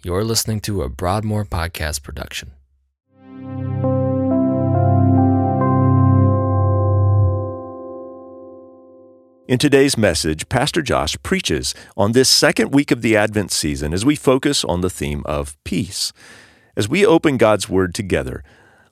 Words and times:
You're 0.00 0.22
listening 0.22 0.60
to 0.60 0.82
a 0.82 0.88
Broadmoor 0.88 1.44
podcast 1.44 2.04
production. 2.04 2.52
In 9.48 9.58
today's 9.58 9.98
message, 9.98 10.48
Pastor 10.48 10.82
Josh 10.82 11.16
preaches 11.24 11.74
on 11.96 12.12
this 12.12 12.28
second 12.28 12.72
week 12.72 12.92
of 12.92 13.02
the 13.02 13.16
Advent 13.16 13.50
season 13.50 13.92
as 13.92 14.04
we 14.04 14.14
focus 14.14 14.64
on 14.64 14.82
the 14.82 14.90
theme 14.90 15.24
of 15.24 15.56
peace. 15.64 16.12
As 16.76 16.88
we 16.88 17.04
open 17.04 17.36
God's 17.36 17.68
Word 17.68 17.92
together, 17.92 18.44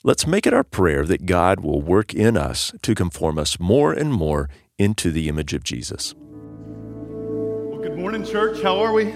let's 0.03 0.27
make 0.27 0.45
it 0.45 0.53
our 0.53 0.65
prayer 0.65 1.07
that 1.07 1.25
God 1.25 1.61
will 1.61 1.81
work 1.81 2.15
in 2.15 2.37
us 2.37 2.73
to 2.83 2.97
conform 2.97 3.39
us 3.39 3.61
more 3.61 3.93
and 3.93 4.13
more 4.13 4.51
into 4.77 5.13
the 5.13 5.29
image 5.29 5.55
of 5.55 5.63
Jesus. 5.63 6.17
Well, 6.17 7.79
good 7.79 7.97
morning, 7.97 8.25
church. 8.25 8.61
How 8.61 8.81
are 8.81 8.93
we? 8.93 9.15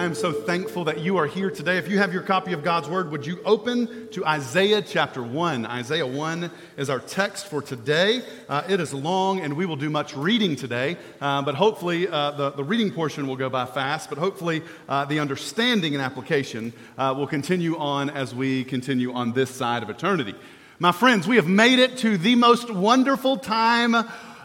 I 0.00 0.04
am 0.04 0.14
so 0.14 0.32
thankful 0.32 0.84
that 0.84 1.00
you 1.00 1.18
are 1.18 1.26
here 1.26 1.50
today. 1.50 1.76
If 1.76 1.90
you 1.90 1.98
have 1.98 2.10
your 2.10 2.22
copy 2.22 2.54
of 2.54 2.64
God's 2.64 2.88
Word, 2.88 3.10
would 3.10 3.26
you 3.26 3.38
open 3.44 4.08
to 4.12 4.24
Isaiah 4.24 4.80
chapter 4.80 5.22
1? 5.22 5.66
Isaiah 5.66 6.06
1 6.06 6.50
is 6.78 6.88
our 6.88 7.00
text 7.00 7.48
for 7.48 7.60
today. 7.60 8.22
Uh, 8.48 8.62
it 8.66 8.80
is 8.80 8.94
long, 8.94 9.40
and 9.40 9.58
we 9.58 9.66
will 9.66 9.76
do 9.76 9.90
much 9.90 10.16
reading 10.16 10.56
today, 10.56 10.96
uh, 11.20 11.42
but 11.42 11.54
hopefully 11.54 12.08
uh, 12.08 12.30
the, 12.30 12.50
the 12.52 12.64
reading 12.64 12.90
portion 12.90 13.26
will 13.26 13.36
go 13.36 13.50
by 13.50 13.66
fast, 13.66 14.08
but 14.08 14.16
hopefully 14.16 14.62
uh, 14.88 15.04
the 15.04 15.18
understanding 15.18 15.92
and 15.92 16.02
application 16.02 16.72
uh, 16.96 17.12
will 17.14 17.26
continue 17.26 17.76
on 17.76 18.08
as 18.08 18.34
we 18.34 18.64
continue 18.64 19.12
on 19.12 19.34
this 19.34 19.50
side 19.50 19.82
of 19.82 19.90
eternity. 19.90 20.34
My 20.78 20.92
friends, 20.92 21.28
we 21.28 21.36
have 21.36 21.46
made 21.46 21.78
it 21.78 21.98
to 21.98 22.16
the 22.16 22.36
most 22.36 22.70
wonderful 22.70 23.36
time 23.36 23.94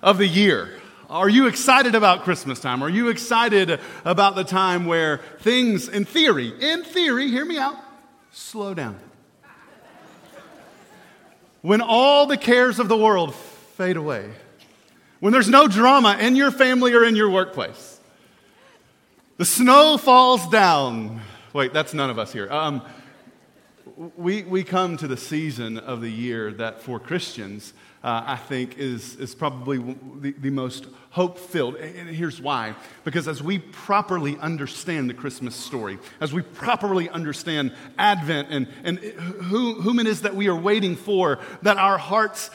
of 0.04 0.18
the 0.18 0.28
year. 0.28 0.82
Are 1.10 1.30
you 1.30 1.48
excited 1.48 1.94
about 1.94 2.24
Christmas 2.24 2.60
time? 2.60 2.84
Are 2.84 2.90
you 2.90 3.10
excited 3.10 3.80
about 4.04 4.36
the 4.36 4.44
time 4.44 4.86
where 4.86 5.20
things, 5.40 5.88
in 5.88 6.06
theory, 6.06 6.52
in 6.60 6.84
theory, 6.84 7.30
hear 7.30 7.46
me 7.46 7.58
out, 7.58 7.76
slow 8.32 8.74
down? 8.74 9.00
When 11.62 11.82
all 11.82 12.26
the 12.26 12.38
cares 12.38 12.80
of 12.80 12.88
the 12.88 12.98
world 12.98 13.36
fade 13.36 13.98
away, 13.98 14.32
when 15.20 15.32
there's 15.32 15.50
no 15.50 15.68
drama 15.68 16.18
in 16.20 16.36
your 16.36 16.52
family 16.52 16.94
or 16.94 17.04
in 17.04 17.16
your 17.16 17.30
workplace, 17.30 18.00
the 19.38 19.46
snow 19.46 19.98
falls 19.98 20.48
down. 20.50 21.22
Wait, 21.54 21.74
that's 21.74 21.94
none 21.94 22.10
of 22.10 22.18
us 22.18 22.32
here. 22.32 22.52
Um, 22.52 22.82
we, 24.18 24.44
we 24.44 24.64
come 24.64 24.98
to 24.98 25.08
the 25.08 25.18
season 25.18 25.78
of 25.78 26.02
the 26.02 26.10
year 26.10 26.52
that 26.54 26.82
for 26.82 27.00
Christians, 27.00 27.74
uh, 28.06 28.24
I 28.28 28.36
think, 28.36 28.78
is, 28.78 29.16
is 29.16 29.34
probably 29.34 29.80
the, 30.20 30.32
the 30.34 30.52
most 30.52 30.86
hope 31.10 31.40
filled. 31.40 31.76
And 31.78 32.08
here's 32.08 32.40
why. 32.40 32.76
Because 33.04 33.28
as 33.28 33.42
we 33.42 33.58
properly 33.58 34.38
understand 34.38 35.10
the 35.10 35.16
Christmas 35.16 35.56
story, 35.56 35.98
as 36.22 36.32
we 36.32 36.44
properly 36.44 37.10
understand 37.10 37.74
Advent 37.98 38.50
and, 38.52 38.68
and 38.84 39.00
who, 39.00 39.82
whom 39.82 39.98
it 39.98 40.06
is 40.06 40.22
that 40.22 40.36
we 40.36 40.48
are 40.50 40.56
waiting 40.56 40.96
for, 40.96 41.40
that 41.64 41.78
our 41.78 41.98
hearts 41.98 42.52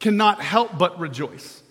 cannot 0.00 0.42
help 0.42 0.76
but 0.76 1.00
rejoice. 1.00 1.62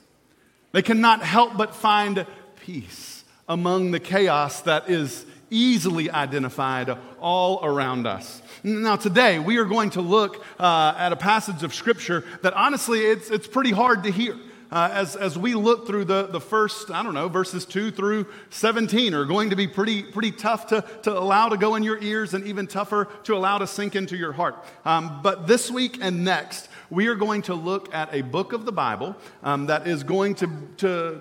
They 0.72 0.82
cannot 0.82 1.22
help 1.22 1.56
but 1.56 1.76
find 1.76 2.26
peace 2.66 3.24
among 3.48 3.92
the 3.92 4.00
chaos 4.00 4.62
that 4.62 4.90
is 4.90 5.24
easily 5.50 6.10
identified 6.10 6.98
all 7.20 7.64
around 7.64 8.08
us. 8.08 8.42
Now, 8.64 8.96
today 8.96 9.40
we 9.40 9.58
are 9.58 9.66
going 9.66 9.92
to 9.92 10.02
look 10.02 10.44
uh, 10.60 10.94
at 10.98 11.12
a 11.12 11.16
passage 11.16 11.64
of 11.64 11.74
Scripture 11.74 12.24
that 12.42 12.54
honestly 12.54 13.00
it's, 13.00 13.30
it's 13.30 13.48
pretty 13.48 13.72
hard 13.72 14.04
to 14.04 14.12
hear. 14.12 14.36
Uh, 14.70 14.90
as, 14.92 15.16
as 15.16 15.38
we 15.38 15.54
look 15.54 15.88
through 15.88 16.04
the, 16.04 16.28
the 16.28 16.42
first, 16.42 16.92
I 16.92 17.02
don't 17.02 17.14
know, 17.14 17.30
verses 17.30 17.66
2 17.66 17.92
through 17.92 18.28
17 18.50 19.14
are 19.14 19.24
going 19.24 19.52
to 19.52 19.56
be 19.56 19.68
pretty, 19.68 20.04
pretty 20.04 20.32
tough 20.32 20.68
to, 20.68 20.84
to 21.04 21.18
allow 21.18 21.50
to 21.50 21.58
go 21.58 21.76
in 21.76 21.84
your 21.84 22.02
ears 22.04 22.34
and 22.34 22.46
even 22.46 22.68
tougher 22.68 23.08
to 23.24 23.36
allow 23.36 23.60
to 23.60 23.68
sink 23.68 23.96
into 23.96 24.18
your 24.18 24.34
heart. 24.34 24.56
Um, 24.84 25.22
but 25.24 25.48
this 25.48 25.72
week 25.72 26.00
and 26.02 26.26
next, 26.26 26.68
we 26.90 27.08
are 27.08 27.16
going 27.16 27.44
to 27.44 27.54
look 27.54 27.94
at 27.94 28.14
a 28.14 28.22
book 28.22 28.52
of 28.52 28.66
the 28.66 28.74
Bible 28.74 29.16
um, 29.42 29.68
that 29.68 29.88
is 29.88 30.04
going 30.04 30.36
to, 30.36 30.50
to, 30.78 31.20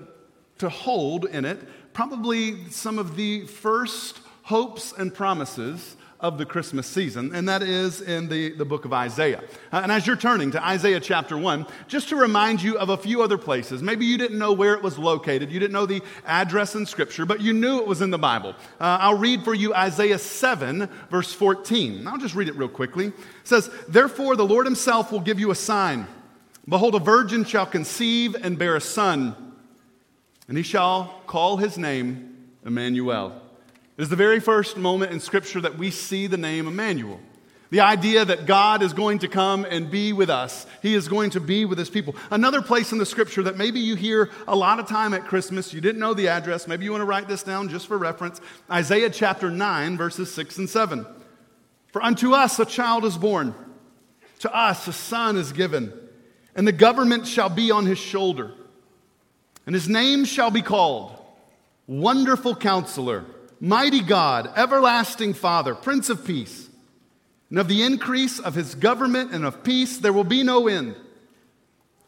to 0.57 0.69
hold 0.69 1.25
in 1.25 1.45
it 1.45 1.59
probably 1.97 2.69
some 2.69 2.99
of 2.99 3.15
the 3.15 3.41
first 3.47 4.19
hopes 4.43 4.93
and 4.99 5.11
promises 5.11 5.97
of 6.19 6.37
the 6.37 6.45
Christmas 6.45 6.85
season, 6.85 7.33
and 7.33 7.49
that 7.49 7.63
is 7.63 8.01
in 8.01 8.29
the, 8.29 8.51
the 8.51 8.65
book 8.65 8.85
of 8.85 8.93
Isaiah. 8.93 9.43
Uh, 9.71 9.79
and 9.81 9.91
as 9.91 10.05
you're 10.05 10.15
turning 10.15 10.51
to 10.51 10.63
Isaiah 10.63 10.99
chapter 10.99 11.35
1, 11.35 11.65
just 11.87 12.09
to 12.09 12.15
remind 12.15 12.61
you 12.61 12.77
of 12.77 12.89
a 12.89 12.97
few 12.97 13.23
other 13.23 13.39
places, 13.39 13.81
maybe 13.81 14.05
you 14.05 14.15
didn't 14.19 14.37
know 14.37 14.53
where 14.53 14.75
it 14.75 14.83
was 14.83 14.99
located, 14.99 15.51
you 15.51 15.59
didn't 15.59 15.73
know 15.73 15.87
the 15.87 16.03
address 16.27 16.75
in 16.75 16.85
Scripture, 16.85 17.25
but 17.25 17.41
you 17.41 17.51
knew 17.51 17.79
it 17.79 17.87
was 17.87 18.03
in 18.03 18.11
the 18.11 18.19
Bible. 18.19 18.51
Uh, 18.79 18.99
I'll 19.01 19.17
read 19.17 19.41
for 19.41 19.55
you 19.55 19.73
Isaiah 19.73 20.19
7, 20.19 20.87
verse 21.09 21.33
14. 21.33 22.05
I'll 22.05 22.19
just 22.19 22.35
read 22.35 22.47
it 22.47 22.55
real 22.55 22.69
quickly. 22.69 23.07
It 23.07 23.13
says, 23.43 23.71
Therefore, 23.87 24.35
the 24.35 24.45
Lord 24.45 24.67
himself 24.67 25.11
will 25.11 25.21
give 25.21 25.39
you 25.39 25.49
a 25.49 25.55
sign. 25.55 26.05
Behold, 26.69 26.93
a 26.93 26.99
virgin 26.99 27.43
shall 27.43 27.65
conceive 27.65 28.35
and 28.35 28.59
bear 28.59 28.75
a 28.75 28.81
son, 28.81 29.46
and 30.47 30.57
he 30.57 30.63
shall 30.63 31.21
call 31.27 31.57
his 31.57 31.77
name 31.77 32.47
Emmanuel. 32.65 33.41
It 33.97 34.03
is 34.03 34.09
the 34.09 34.15
very 34.15 34.39
first 34.39 34.77
moment 34.77 35.11
in 35.11 35.19
Scripture 35.19 35.61
that 35.61 35.77
we 35.77 35.91
see 35.91 36.27
the 36.27 36.37
name 36.37 36.67
Emmanuel. 36.67 37.19
The 37.69 37.81
idea 37.81 38.23
that 38.23 38.45
God 38.45 38.81
is 38.81 38.93
going 38.93 39.19
to 39.19 39.27
come 39.27 39.65
and 39.65 39.91
be 39.91 40.13
with 40.13 40.29
us. 40.29 40.65
He 40.81 40.93
is 40.93 41.09
going 41.09 41.31
to 41.31 41.41
be 41.41 41.65
with 41.65 41.77
his 41.77 41.89
people. 41.89 42.15
Another 42.31 42.61
place 42.61 42.93
in 42.93 42.97
the 42.97 43.05
scripture 43.05 43.43
that 43.43 43.57
maybe 43.57 43.81
you 43.81 43.95
hear 43.95 44.29
a 44.47 44.55
lot 44.55 44.79
of 44.79 44.87
time 44.87 45.13
at 45.13 45.25
Christmas, 45.25 45.73
you 45.73 45.81
didn't 45.81 45.99
know 45.99 46.13
the 46.13 46.29
address, 46.29 46.67
maybe 46.67 46.85
you 46.85 46.91
want 46.91 47.01
to 47.01 47.05
write 47.05 47.27
this 47.27 47.43
down 47.43 47.67
just 47.67 47.87
for 47.87 47.97
reference 47.97 48.39
Isaiah 48.71 49.09
chapter 49.09 49.49
9, 49.49 49.97
verses 49.97 50.33
6 50.33 50.59
and 50.59 50.69
7. 50.69 51.05
For 51.91 52.01
unto 52.01 52.33
us 52.33 52.57
a 52.59 52.65
child 52.65 53.03
is 53.03 53.17
born, 53.17 53.53
to 54.39 54.55
us 54.55 54.87
a 54.87 54.93
son 54.93 55.35
is 55.35 55.51
given, 55.51 55.91
and 56.55 56.65
the 56.65 56.71
government 56.71 57.27
shall 57.27 57.49
be 57.49 57.69
on 57.71 57.85
his 57.85 57.97
shoulder, 57.97 58.53
and 59.67 59.75
his 59.75 59.87
name 59.87 60.25
shall 60.25 60.49
be 60.49 60.63
called 60.63 61.15
Wonderful 61.85 62.55
Counselor 62.55 63.25
mighty 63.59 64.01
God, 64.01 64.51
everlasting 64.55 65.33
Father, 65.33 65.75
Prince 65.75 66.09
of 66.09 66.25
Peace. 66.25 66.69
And 67.49 67.59
of 67.59 67.67
the 67.67 67.83
increase 67.83 68.39
of 68.39 68.55
his 68.55 68.75
government 68.75 69.31
and 69.31 69.45
of 69.45 69.63
peace 69.63 69.97
there 69.97 70.13
will 70.13 70.23
be 70.23 70.43
no 70.43 70.67
end. 70.67 70.95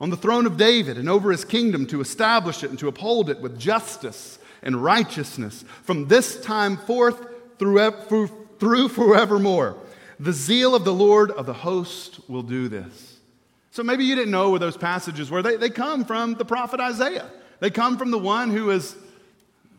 On 0.01 0.09
the 0.09 0.17
throne 0.17 0.45
of 0.45 0.57
David 0.57 0.97
and 0.97 1.09
over 1.09 1.31
his 1.31 1.45
kingdom 1.45 1.85
to 1.87 2.01
establish 2.01 2.63
it 2.63 2.69
and 2.69 2.79
to 2.79 2.87
uphold 2.87 3.29
it 3.29 3.41
with 3.41 3.59
justice 3.59 4.39
and 4.61 4.83
righteousness 4.83 5.63
from 5.83 6.07
this 6.07 6.39
time 6.41 6.77
forth 6.77 7.25
through, 7.57 8.27
through 8.59 8.89
forevermore. 8.89 9.77
The 10.19 10.33
zeal 10.33 10.75
of 10.75 10.83
the 10.83 10.93
Lord 10.93 11.31
of 11.31 11.45
the 11.45 11.53
host 11.53 12.19
will 12.29 12.43
do 12.43 12.67
this. 12.67 13.17
So 13.71 13.83
maybe 13.83 14.03
you 14.03 14.15
didn't 14.15 14.31
know 14.31 14.49
where 14.49 14.59
those 14.59 14.77
passages 14.77 15.31
were. 15.31 15.41
They, 15.41 15.55
they 15.55 15.69
come 15.69 16.03
from 16.03 16.33
the 16.33 16.45
prophet 16.45 16.79
Isaiah. 16.79 17.29
They 17.59 17.69
come 17.69 17.97
from 17.97 18.11
the 18.11 18.19
one 18.19 18.51
who 18.51 18.71
is, 18.71 18.95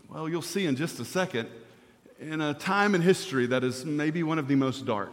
well, 0.09 0.29
you'll 0.29 0.43
see 0.43 0.67
in 0.67 0.77
just 0.77 1.01
a 1.01 1.05
second, 1.05 1.49
in 2.21 2.41
a 2.41 2.53
time 2.55 2.95
in 2.95 3.01
history 3.01 3.47
that 3.47 3.65
is 3.65 3.85
maybe 3.85 4.23
one 4.23 4.39
of 4.39 4.49
the 4.49 4.57
most 4.57 4.85
dark, 4.85 5.13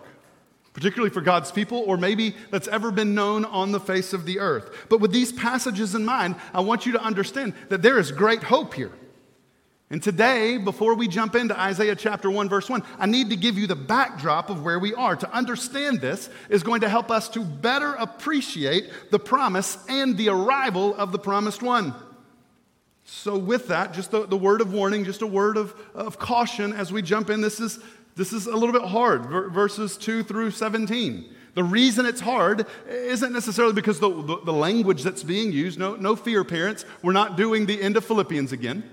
particularly 0.73 1.09
for 1.09 1.21
God's 1.21 1.51
people, 1.51 1.77
or 1.87 1.95
maybe 1.95 2.35
that's 2.51 2.67
ever 2.67 2.91
been 2.91 3.15
known 3.15 3.45
on 3.45 3.71
the 3.71 3.79
face 3.79 4.11
of 4.11 4.25
the 4.25 4.39
earth. 4.39 4.69
But 4.89 4.99
with 4.99 5.11
these 5.11 5.31
passages 5.31 5.95
in 5.95 6.03
mind, 6.03 6.35
I 6.53 6.59
want 6.59 6.85
you 6.85 6.91
to 6.93 7.01
understand 7.01 7.53
that 7.69 7.81
there 7.81 7.97
is 7.97 8.11
great 8.11 8.43
hope 8.43 8.73
here. 8.73 8.91
And 9.89 10.03
today, 10.03 10.57
before 10.57 10.95
we 10.95 11.07
jump 11.07 11.33
into 11.33 11.57
Isaiah 11.57 11.95
chapter 11.95 12.29
1, 12.29 12.49
verse 12.49 12.69
1, 12.69 12.83
I 12.99 13.05
need 13.05 13.29
to 13.29 13.37
give 13.37 13.57
you 13.57 13.67
the 13.67 13.75
backdrop 13.77 14.49
of 14.49 14.61
where 14.61 14.79
we 14.79 14.93
are. 14.93 15.15
To 15.15 15.31
understand 15.31 16.01
this 16.01 16.29
is 16.49 16.61
going 16.61 16.81
to 16.81 16.89
help 16.89 17.09
us 17.09 17.29
to 17.29 17.39
better 17.39 17.93
appreciate 17.93 18.91
the 19.11 19.19
promise 19.19 19.77
and 19.87 20.17
the 20.17 20.27
arrival 20.27 20.93
of 20.95 21.13
the 21.13 21.19
promised 21.19 21.63
one. 21.63 21.95
So, 23.09 23.37
with 23.37 23.69
that, 23.69 23.93
just 23.93 24.11
the, 24.11 24.27
the 24.27 24.35
word 24.35 24.59
of 24.59 24.73
warning, 24.73 25.05
just 25.05 25.21
a 25.21 25.27
word 25.27 25.55
of, 25.55 25.73
of 25.95 26.19
caution 26.19 26.73
as 26.73 26.91
we 26.91 27.01
jump 27.01 27.29
in. 27.29 27.39
This 27.39 27.61
is, 27.61 27.79
this 28.17 28.33
is 28.33 28.47
a 28.47 28.55
little 28.55 28.73
bit 28.73 28.89
hard, 28.89 29.27
verses 29.53 29.95
2 29.95 30.23
through 30.23 30.51
17. 30.51 31.33
The 31.53 31.63
reason 31.63 32.05
it's 32.05 32.19
hard 32.19 32.67
isn't 32.85 33.31
necessarily 33.31 33.73
because 33.73 34.01
the, 34.01 34.09
the, 34.09 34.41
the, 34.43 34.51
language 34.51 35.03
that's 35.03 35.23
being 35.23 35.53
used. 35.53 35.79
No, 35.79 35.95
no 35.95 36.17
fear, 36.17 36.43
parents. 36.43 36.83
We're 37.01 37.13
not 37.13 37.37
doing 37.37 37.65
the 37.65 37.81
end 37.81 37.95
of 37.95 38.03
Philippians 38.03 38.51
again. 38.51 38.83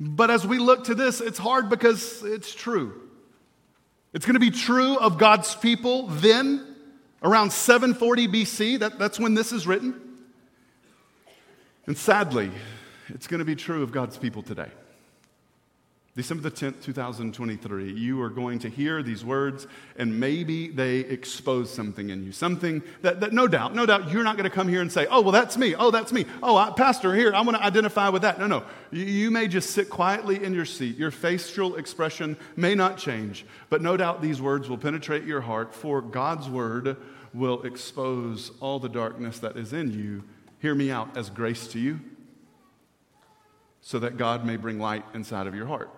But 0.00 0.32
as 0.32 0.44
we 0.44 0.58
look 0.58 0.84
to 0.84 0.94
this, 0.96 1.20
it's 1.20 1.38
hard 1.38 1.70
because 1.70 2.24
it's 2.24 2.52
true. 2.52 3.00
It's 4.12 4.26
going 4.26 4.34
to 4.34 4.40
be 4.40 4.50
true 4.50 4.98
of 4.98 5.18
God's 5.18 5.54
people 5.54 6.08
then, 6.08 6.74
around 7.22 7.52
740 7.52 8.26
BC. 8.26 8.80
That, 8.80 8.98
that's 8.98 9.20
when 9.20 9.34
this 9.34 9.52
is 9.52 9.68
written. 9.68 10.00
And 11.86 11.96
sadly, 11.96 12.50
it's 13.08 13.26
going 13.26 13.38
to 13.38 13.44
be 13.44 13.56
true 13.56 13.82
of 13.82 13.92
God's 13.92 14.16
people 14.16 14.42
today. 14.42 14.70
December 16.18 16.42
the 16.42 16.50
10th, 16.50 16.82
2023, 16.82 17.92
you 17.92 18.20
are 18.20 18.28
going 18.28 18.58
to 18.58 18.68
hear 18.68 19.04
these 19.04 19.24
words 19.24 19.68
and 19.96 20.18
maybe 20.18 20.66
they 20.66 20.98
expose 20.98 21.72
something 21.72 22.10
in 22.10 22.24
you. 22.24 22.32
Something 22.32 22.82
that, 23.02 23.20
that 23.20 23.32
no 23.32 23.46
doubt, 23.46 23.72
no 23.72 23.86
doubt, 23.86 24.10
you're 24.10 24.24
not 24.24 24.36
going 24.36 24.50
to 24.50 24.54
come 24.54 24.66
here 24.66 24.80
and 24.80 24.90
say, 24.90 25.06
oh, 25.12 25.20
well, 25.20 25.30
that's 25.30 25.56
me. 25.56 25.76
Oh, 25.76 25.92
that's 25.92 26.12
me. 26.12 26.26
Oh, 26.42 26.56
I, 26.56 26.70
Pastor, 26.70 27.14
here, 27.14 27.32
I 27.32 27.42
want 27.42 27.56
to 27.56 27.62
identify 27.62 28.08
with 28.08 28.22
that. 28.22 28.40
No, 28.40 28.48
no. 28.48 28.64
You, 28.90 29.04
you 29.04 29.30
may 29.30 29.46
just 29.46 29.70
sit 29.70 29.88
quietly 29.88 30.42
in 30.42 30.52
your 30.54 30.64
seat. 30.64 30.96
Your 30.96 31.12
facial 31.12 31.76
expression 31.76 32.36
may 32.56 32.74
not 32.74 32.98
change, 32.98 33.46
but 33.70 33.80
no 33.80 33.96
doubt 33.96 34.20
these 34.20 34.42
words 34.42 34.68
will 34.68 34.76
penetrate 34.76 35.22
your 35.22 35.42
heart, 35.42 35.72
for 35.72 36.02
God's 36.02 36.48
word 36.48 36.96
will 37.32 37.62
expose 37.62 38.50
all 38.58 38.80
the 38.80 38.88
darkness 38.88 39.38
that 39.38 39.56
is 39.56 39.72
in 39.72 39.92
you. 39.92 40.24
Hear 40.58 40.74
me 40.74 40.90
out 40.90 41.16
as 41.16 41.30
grace 41.30 41.68
to 41.68 41.78
you 41.78 42.00
so 43.88 43.98
that 43.98 44.18
God 44.18 44.44
may 44.44 44.56
bring 44.56 44.78
light 44.78 45.02
inside 45.14 45.46
of 45.46 45.54
your 45.54 45.64
heart. 45.64 45.88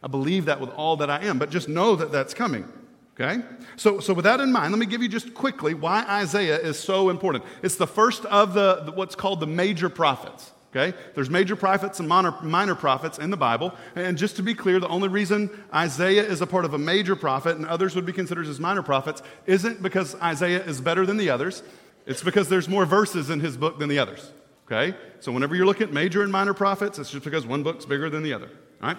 I 0.00 0.06
believe 0.06 0.44
that 0.44 0.60
with 0.60 0.70
all 0.70 0.98
that 0.98 1.10
I 1.10 1.24
am, 1.24 1.36
but 1.36 1.50
just 1.50 1.68
know 1.68 1.96
that 1.96 2.12
that's 2.12 2.32
coming. 2.32 2.72
Okay? 3.18 3.42
So, 3.74 3.98
so 3.98 4.14
with 4.14 4.22
that 4.22 4.38
in 4.38 4.52
mind, 4.52 4.70
let 4.70 4.78
me 4.78 4.86
give 4.86 5.02
you 5.02 5.08
just 5.08 5.34
quickly 5.34 5.74
why 5.74 6.04
Isaiah 6.08 6.56
is 6.56 6.78
so 6.78 7.10
important. 7.10 7.42
It's 7.60 7.74
the 7.74 7.88
first 7.88 8.24
of 8.26 8.54
the, 8.54 8.84
the 8.84 8.92
what's 8.92 9.16
called 9.16 9.40
the 9.40 9.48
major 9.48 9.88
prophets. 9.88 10.52
Okay? 10.70 10.96
There's 11.16 11.28
major 11.28 11.56
prophets 11.56 11.98
and 11.98 12.08
minor, 12.08 12.36
minor 12.40 12.76
prophets 12.76 13.18
in 13.18 13.30
the 13.30 13.36
Bible. 13.36 13.74
And 13.96 14.16
just 14.16 14.36
to 14.36 14.44
be 14.44 14.54
clear, 14.54 14.78
the 14.78 14.86
only 14.86 15.08
reason 15.08 15.50
Isaiah 15.74 16.22
is 16.22 16.40
a 16.40 16.46
part 16.46 16.64
of 16.64 16.72
a 16.72 16.78
major 16.78 17.16
prophet 17.16 17.56
and 17.56 17.66
others 17.66 17.96
would 17.96 18.06
be 18.06 18.12
considered 18.12 18.46
as 18.46 18.60
minor 18.60 18.84
prophets 18.84 19.24
isn't 19.46 19.82
because 19.82 20.14
Isaiah 20.22 20.62
is 20.62 20.80
better 20.80 21.04
than 21.04 21.16
the 21.16 21.30
others. 21.30 21.64
It's 22.06 22.22
because 22.22 22.48
there's 22.48 22.68
more 22.68 22.86
verses 22.86 23.28
in 23.28 23.40
his 23.40 23.56
book 23.56 23.80
than 23.80 23.88
the 23.88 23.98
others. 23.98 24.30
Okay? 24.66 24.96
So 25.20 25.32
whenever 25.32 25.54
you're 25.54 25.66
looking 25.66 25.88
at 25.88 25.92
major 25.92 26.22
and 26.22 26.32
minor 26.32 26.54
prophets, 26.54 26.98
it's 26.98 27.10
just 27.10 27.24
because 27.24 27.46
one 27.46 27.62
book's 27.62 27.84
bigger 27.84 28.08
than 28.10 28.22
the 28.22 28.32
other. 28.32 28.48
All 28.82 28.88
right? 28.88 28.96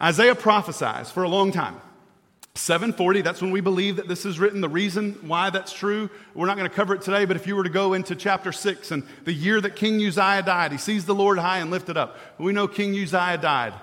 Isaiah 0.00 0.34
prophesies 0.34 1.10
for 1.10 1.22
a 1.22 1.28
long 1.28 1.52
time. 1.52 1.80
740, 2.54 3.22
that's 3.22 3.40
when 3.40 3.52
we 3.52 3.60
believe 3.60 3.96
that 3.96 4.08
this 4.08 4.26
is 4.26 4.40
written. 4.40 4.60
The 4.60 4.68
reason 4.68 5.12
why 5.22 5.50
that's 5.50 5.72
true, 5.72 6.10
we're 6.34 6.46
not 6.46 6.56
going 6.56 6.68
to 6.68 6.74
cover 6.74 6.94
it 6.94 7.02
today, 7.02 7.24
but 7.24 7.36
if 7.36 7.46
you 7.46 7.54
were 7.54 7.62
to 7.62 7.70
go 7.70 7.92
into 7.92 8.16
chapter 8.16 8.50
6 8.50 8.90
and 8.90 9.06
the 9.24 9.32
year 9.32 9.60
that 9.60 9.76
King 9.76 10.04
Uzziah 10.04 10.42
died, 10.42 10.72
he 10.72 10.78
sees 10.78 11.04
the 11.04 11.14
Lord 11.14 11.38
high 11.38 11.58
and 11.58 11.70
lifted 11.70 11.96
up. 11.96 12.18
We 12.38 12.52
know 12.52 12.66
King 12.66 12.90
Uzziah 12.90 13.38
died 13.38 13.74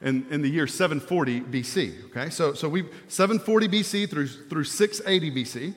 in, 0.00 0.26
in 0.30 0.42
the 0.42 0.50
year 0.50 0.66
740 0.66 1.40
BC. 1.42 2.06
Okay, 2.06 2.30
so, 2.30 2.52
so 2.52 2.68
we 2.68 2.82
740 3.08 3.68
BC 3.68 4.10
through, 4.10 4.26
through 4.26 4.64
680 4.64 5.42
BC, 5.42 5.74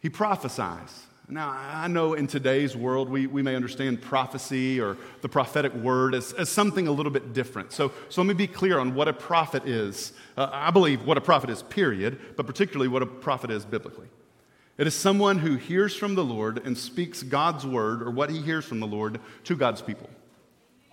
he 0.00 0.08
prophesies. 0.08 1.04
Now, 1.28 1.50
I 1.50 1.88
know 1.88 2.12
in 2.12 2.26
today's 2.26 2.76
world 2.76 3.08
we, 3.08 3.26
we 3.26 3.40
may 3.40 3.56
understand 3.56 4.02
prophecy 4.02 4.78
or 4.78 4.98
the 5.22 5.28
prophetic 5.28 5.72
word 5.72 6.14
as, 6.14 6.34
as 6.34 6.50
something 6.50 6.86
a 6.86 6.92
little 6.92 7.12
bit 7.12 7.32
different. 7.32 7.72
So, 7.72 7.92
so 8.10 8.20
let 8.20 8.28
me 8.28 8.34
be 8.34 8.46
clear 8.46 8.78
on 8.78 8.94
what 8.94 9.08
a 9.08 9.14
prophet 9.14 9.66
is. 9.66 10.12
Uh, 10.36 10.50
I 10.52 10.70
believe 10.70 11.06
what 11.06 11.16
a 11.16 11.22
prophet 11.22 11.48
is, 11.48 11.62
period, 11.62 12.18
but 12.36 12.46
particularly 12.46 12.88
what 12.88 13.02
a 13.02 13.06
prophet 13.06 13.50
is 13.50 13.64
biblically. 13.64 14.08
It 14.76 14.86
is 14.86 14.94
someone 14.94 15.38
who 15.38 15.56
hears 15.56 15.96
from 15.96 16.14
the 16.14 16.24
Lord 16.24 16.64
and 16.66 16.76
speaks 16.76 17.22
God's 17.22 17.64
word 17.64 18.02
or 18.02 18.10
what 18.10 18.28
he 18.28 18.42
hears 18.42 18.66
from 18.66 18.80
the 18.80 18.86
Lord 18.86 19.18
to 19.44 19.56
God's 19.56 19.80
people. 19.80 20.10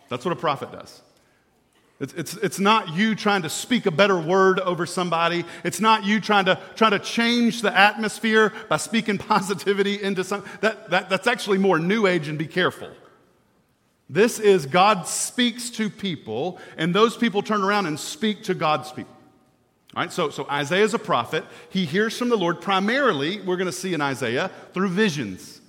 That's 0.07 0.23
what 0.23 0.31
a 0.31 0.37
prophet 0.39 0.71
does. 0.71 1.01
It's, 2.01 2.13
it's, 2.13 2.33
it's 2.37 2.59
not 2.59 2.95
you 2.95 3.13
trying 3.13 3.43
to 3.43 3.49
speak 3.49 3.85
a 3.85 3.91
better 3.91 4.19
word 4.19 4.59
over 4.59 4.87
somebody. 4.87 5.45
It's 5.63 5.79
not 5.79 6.03
you 6.03 6.19
trying 6.19 6.45
to, 6.45 6.59
trying 6.75 6.91
to 6.91 6.99
change 6.99 7.61
the 7.61 7.77
atmosphere 7.77 8.51
by 8.67 8.77
speaking 8.77 9.17
positivity 9.19 10.01
into 10.01 10.23
some. 10.23 10.43
That, 10.61 10.89
that, 10.89 11.09
that's 11.11 11.27
actually 11.27 11.59
more 11.59 11.77
new 11.77 12.07
age 12.07 12.27
and 12.27 12.39
be 12.39 12.47
careful. 12.47 12.89
This 14.09 14.39
is 14.39 14.65
God 14.65 15.07
speaks 15.07 15.69
to 15.71 15.91
people, 15.91 16.59
and 16.75 16.93
those 16.93 17.15
people 17.15 17.43
turn 17.43 17.63
around 17.63 17.85
and 17.85 17.99
speak 17.99 18.43
to 18.43 18.55
God's 18.55 18.91
people. 18.91 19.15
All 19.95 20.01
right, 20.01 20.11
so, 20.11 20.31
so 20.31 20.47
Isaiah 20.49 20.83
is 20.83 20.95
a 20.95 20.99
prophet. 20.99 21.45
He 21.69 21.85
hears 21.85 22.17
from 22.17 22.29
the 22.29 22.37
Lord 22.37 22.61
primarily, 22.61 23.41
we're 23.41 23.57
going 23.57 23.67
to 23.67 23.71
see 23.71 23.93
in 23.93 24.01
Isaiah, 24.01 24.49
through 24.73 24.89
visions. 24.89 25.60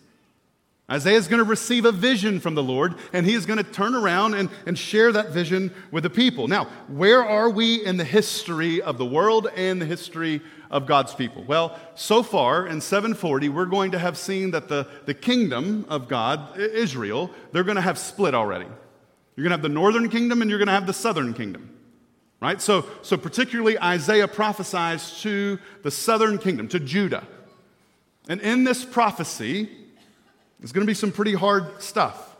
Isaiah 0.93 1.17
is 1.17 1.27
going 1.27 1.39
to 1.39 1.49
receive 1.49 1.87
a 1.87 1.93
vision 1.93 2.39
from 2.39 2.55
the 2.55 2.63
Lord, 2.63 2.97
and 3.15 3.25
he 3.25 3.33
is 3.33 3.47
going 3.47 3.57
to 3.57 3.65
turn 3.65 3.95
around 3.95 4.35
and, 4.35 4.51
and 4.67 4.79
share 4.79 5.11
that 5.13 5.31
vision 5.31 5.73
with 5.91 6.03
the 6.03 6.11
people. 6.11 6.49
Now, 6.49 6.67
where 6.87 7.25
are 7.25 7.49
we 7.49 7.83
in 7.83 7.97
the 7.97 8.05
history 8.05 8.83
of 8.83 8.99
the 8.99 9.07
world 9.07 9.49
and 9.57 9.81
the 9.81 9.87
history 9.87 10.43
of 10.71 10.85
God's 10.85 11.15
people? 11.15 11.45
Well, 11.45 11.81
so 11.95 12.23
far 12.23 12.67
in 12.67 12.83
740, 12.83 13.49
we're 13.49 13.65
going 13.65 13.93
to 13.93 13.99
have 13.99 14.19
seen 14.19 14.51
that 14.51 14.69
the, 14.69 14.87
the 15.07 15.15
kingdom 15.15 15.87
of 15.89 16.09
God, 16.09 16.59
Israel, 16.59 17.31
they're 17.53 17.65
going 17.65 17.77
to 17.77 17.81
have 17.81 17.97
split 17.97 18.35
already. 18.35 18.67
You're 19.35 19.45
going 19.45 19.51
to 19.51 19.57
have 19.57 19.63
the 19.63 19.71
northern 19.71 20.11
kingdom 20.11 20.43
and 20.43 20.51
you're 20.51 20.59
going 20.59 20.67
to 20.67 20.75
have 20.75 20.87
the 20.87 20.93
southern 20.93 21.33
kingdom. 21.33 21.71
Right? 22.39 22.61
So, 22.61 22.85
so 23.01 23.17
particularly 23.17 23.79
Isaiah 23.79 24.29
prophesies 24.29 25.23
to 25.23 25.59
the 25.85 25.91
southern 25.91 26.37
kingdom, 26.37 26.69
to 26.69 26.81
Judah. 26.81 27.27
And 28.29 28.43
in 28.43 28.65
this 28.65 28.85
prophecy, 28.85 29.71
it's 30.63 30.73
going 30.73 30.87
to 30.87 30.91
be 30.91 30.95
some 30.95 31.13
pretty 31.13 31.35
hard 31.35 31.83
stuff. 31.83 32.37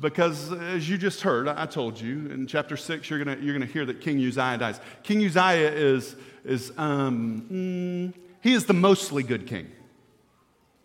Because 0.00 0.52
as 0.52 0.88
you 0.88 0.96
just 0.96 1.22
heard, 1.22 1.48
I 1.48 1.66
told 1.66 2.00
you 2.00 2.30
in 2.30 2.46
chapter 2.46 2.76
6, 2.76 3.10
you're 3.10 3.22
going 3.22 3.42
you're 3.42 3.52
gonna 3.52 3.66
hear 3.66 3.84
that 3.84 4.00
King 4.00 4.18
Uzziah 4.18 4.56
dies. 4.56 4.80
King 5.02 5.24
Uzziah 5.24 5.70
is, 5.72 6.14
is 6.44 6.72
um, 6.78 8.12
mm, 8.14 8.20
he 8.40 8.52
is 8.52 8.66
the 8.66 8.74
mostly 8.74 9.22
good 9.22 9.46
king. 9.46 9.70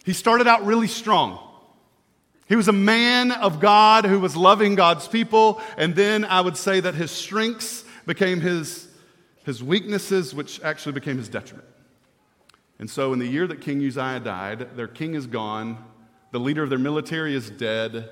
He 0.04 0.14
started 0.14 0.48
out 0.48 0.66
really 0.66 0.88
strong. 0.88 1.40
He 2.50 2.56
was 2.56 2.68
a 2.68 2.74
man 2.74 3.32
of 3.32 3.60
God 3.60 4.06
who 4.06 4.20
was 4.20 4.36
loving 4.36 4.76
God's 4.76 5.08
people, 5.08 5.62
and 5.78 5.96
then 5.96 6.26
I 6.26 6.42
would 6.42 6.58
say 6.58 6.80
that 6.80 6.96
his 6.96 7.12
strengths 7.12 7.86
became 8.06 8.42
his, 8.42 8.88
his 9.46 9.64
weaknesses, 9.64 10.36
which 10.36 10.62
actually 10.62 10.92
became 10.92 11.18
his 11.18 11.30
detriment. 11.30 11.68
And 12.80 12.90
so, 12.90 13.14
in 13.14 13.20
the 13.20 13.28
year 13.28 13.48
that 13.48 13.62
King 13.62 13.86
Uzziah 13.86 14.20
died, 14.20 14.76
their 14.76 14.88
king 14.88 15.16
is 15.16 15.28
gone, 15.28 15.84
the 16.32 16.40
leader 16.40 16.64
of 16.64 16.70
their 16.70 16.80
military 16.80 17.36
is 17.36 17.50
dead, 17.50 18.10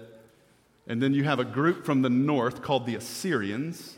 and 0.87 1.01
then 1.01 1.13
you 1.13 1.23
have 1.23 1.39
a 1.39 1.45
group 1.45 1.85
from 1.85 2.01
the 2.01 2.09
north 2.09 2.61
called 2.61 2.85
the 2.85 2.95
Assyrians. 2.95 3.97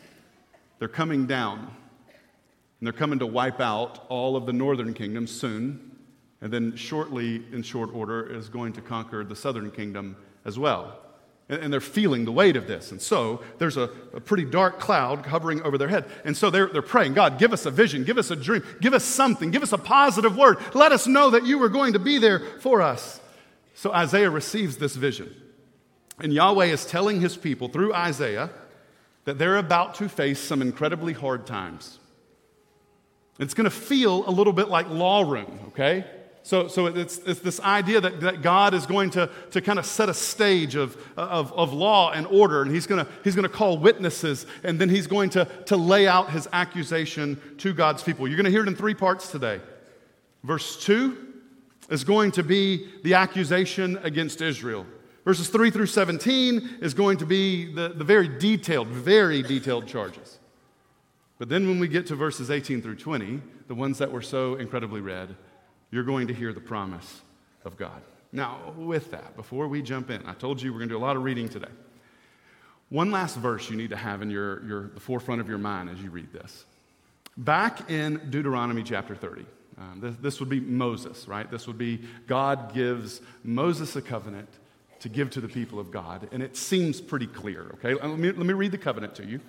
They're 0.80 0.88
coming 0.88 1.26
down, 1.28 1.60
and 1.60 2.88
they're 2.88 2.94
coming 2.94 3.20
to 3.20 3.28
wipe 3.28 3.60
out 3.60 4.06
all 4.10 4.36
of 4.36 4.46
the 4.46 4.54
northern 4.54 4.94
kingdom 4.94 5.28
soon, 5.28 5.98
and 6.42 6.52
then 6.52 6.76
shortly, 6.76 7.44
in 7.52 7.64
short 7.64 7.94
order, 7.94 8.26
is 8.26 8.50
going 8.50 8.74
to 8.74 8.82
conquer 8.82 9.24
the 9.24 9.36
southern 9.36 9.72
kingdom 9.72 10.16
as 10.46 10.58
well 10.58 11.00
and 11.50 11.74
they're 11.74 11.82
feeling 11.82 12.26
the 12.26 12.32
weight 12.32 12.56
of 12.56 12.68
this. 12.68 12.92
And 12.92 13.02
so 13.02 13.44
there's 13.58 13.76
a, 13.78 13.90
a, 14.14 14.22
pretty 14.22 14.46
dark 14.46 14.80
cloud 14.80 15.26
hovering 15.26 15.62
over 15.62 15.78
their 15.78 15.90
head. 15.90 16.06
And 16.24 16.36
so 16.38 16.50
they're, 16.50 16.68
they're 16.68 16.82
praying, 16.82 17.14
God, 17.14 17.38
give 17.38 17.52
us 17.52 17.66
a 17.66 17.72
vision, 17.72 18.06
give 18.06 18.18
us 18.18 18.32
a 18.32 18.36
dream, 18.36 18.64
give 18.80 18.94
us 18.94 19.04
something, 19.04 19.52
give 19.52 19.62
us 19.62 19.74
a 19.74 19.78
positive 19.78 20.38
word. 20.38 20.58
Let 20.74 20.92
us 20.94 21.06
know 21.06 21.32
that 21.32 21.46
you 21.46 21.62
are 21.64 21.70
going 21.70 21.94
to 21.94 22.00
be 22.00 22.18
there 22.18 22.40
for 22.62 22.82
us. 22.82 23.20
So 23.76 23.92
Isaiah 23.92 24.30
receives 24.30 24.78
this 24.78 24.96
vision. 24.96 25.36
And 26.20 26.32
Yahweh 26.32 26.68
is 26.68 26.86
telling 26.86 27.20
his 27.20 27.36
people 27.36 27.68
through 27.68 27.94
Isaiah 27.94 28.50
that 29.26 29.38
they're 29.38 29.58
about 29.58 29.96
to 29.96 30.08
face 30.08 30.40
some 30.40 30.62
incredibly 30.62 31.14
hard 31.14 31.46
times. 31.46 32.00
It's 33.40 33.54
going 33.54 33.66
to 33.66 33.72
feel 33.72 34.28
a 34.28 34.32
little 34.32 34.54
bit 34.54 34.70
like 34.70 34.90
law 34.90 35.30
room, 35.30 35.60
okay? 35.70 36.06
So, 36.44 36.68
so 36.68 36.88
it's, 36.88 37.20
it's 37.20 37.40
this 37.40 37.62
idea 37.62 38.02
that, 38.02 38.20
that 38.20 38.42
God 38.42 38.74
is 38.74 38.86
going 38.86 39.12
to, 39.12 39.30
to 39.52 39.62
kind 39.62 39.80
of 39.80 39.86
set 39.86 40.10
a 40.10 40.14
stage 40.14 40.76
of, 40.76 40.98
of, 41.16 41.54
of 41.54 41.72
law 41.72 42.12
and 42.12 42.28
order, 42.28 42.62
and 42.62 42.70
he's 42.70 42.86
going 42.86 43.04
to, 43.04 43.10
he's 43.24 43.34
going 43.34 43.44
to 43.44 43.50
call 43.50 43.78
witnesses, 43.78 44.46
and 44.62 44.78
then 44.78 44.90
he's 44.90 45.08
going 45.08 45.30
to, 45.32 45.46
to 45.66 45.78
lay 45.78 46.06
out 46.06 46.32
his 46.32 46.50
accusation 46.52 47.40
to 47.60 47.74
God's 47.74 48.04
people. 48.04 48.28
You're 48.28 48.36
going 48.36 48.44
to 48.46 48.52
hear 48.52 48.64
it 48.64 48.68
in 48.68 48.76
three 48.76 48.94
parts 48.94 49.32
today. 49.32 49.62
Verse 50.44 50.84
2 50.84 51.34
is 51.90 52.04
going 52.04 52.32
to 52.32 52.44
be 52.44 52.90
the 53.04 53.14
accusation 53.14 53.98
against 54.04 54.42
Israel. 54.42 54.86
Verses 55.24 55.48
3 55.48 55.72
through 55.72 55.86
17 55.86 56.80
is 56.82 56.94
going 56.94 57.18
to 57.20 57.26
be 57.26 57.74
the, 57.74 57.88
the 57.88 58.04
very 58.04 58.28
detailed, 58.28 58.90
very 58.90 59.42
detailed 59.42 59.88
charges. 59.88 60.40
But 61.40 61.48
then 61.48 61.70
when 61.70 61.80
we 61.80 61.88
get 61.88 62.06
to 62.08 62.16
verses 62.16 62.52
18 62.52 62.82
through 62.82 62.98
20, 62.98 63.42
the 63.68 63.76
ones 63.76 63.98
that 64.00 64.12
were 64.12 64.22
so 64.22 64.56
incredibly 64.56 65.00
read, 65.00 65.38
you're 65.94 66.04
going 66.04 66.28
to 66.28 66.34
hear 66.34 66.52
the 66.54 66.60
promise 66.60 67.22
of 67.66 67.78
God. 67.78 68.02
Now, 68.32 68.74
with 68.76 69.12
that, 69.12 69.36
before 69.36 69.68
we 69.68 69.84
jump 69.84 70.10
in, 70.10 70.26
I 70.26 70.34
told 70.34 70.60
you 70.60 70.74
we're 70.74 70.80
going 70.80 70.90
to 70.90 70.96
do 70.96 70.98
a 70.98 71.06
lot 71.06 71.16
of 71.16 71.24
reading 71.24 71.48
today. 71.48 71.68
One 72.90 73.12
last 73.12 73.38
verse 73.38 73.70
you 73.70 73.78
need 73.78 73.92
to 73.92 73.96
have 73.96 74.24
in 74.24 74.32
your, 74.32 74.66
your, 74.66 74.88
the 74.88 75.00
forefront 75.00 75.40
of 75.40 75.48
your 75.48 75.60
mind 75.60 75.92
as 75.92 76.02
you 76.02 76.10
read 76.10 76.34
this. 76.34 76.66
Back 77.38 77.92
in 77.92 78.20
Deuteronomy 78.32 78.82
chapter 78.82 79.16
30, 79.16 79.46
um, 79.78 80.00
this, 80.00 80.16
this 80.16 80.40
would 80.40 80.50
be 80.50 80.60
Moses, 80.60 81.28
right? 81.28 81.50
This 81.50 81.68
would 81.68 81.78
be 81.78 82.02
God 82.26 82.74
gives 82.74 83.22
Moses 83.44 83.96
a 83.96 84.02
covenant 84.02 84.50
to 85.02 85.10
give 85.10 85.30
to 85.32 85.42
the 85.42 85.48
people 85.48 85.80
of 85.80 85.92
God, 85.92 86.28
and 86.32 86.42
it 86.42 86.58
seems 86.58 87.02
pretty 87.02 87.28
clear, 87.28 87.70
okay? 87.76 87.94
Let 87.94 88.18
me, 88.18 88.32
let 88.32 88.48
me 88.48 88.54
read 88.54 88.72
the 88.72 88.80
covenant 88.80 89.14
to 89.16 89.26
you. 89.26 89.40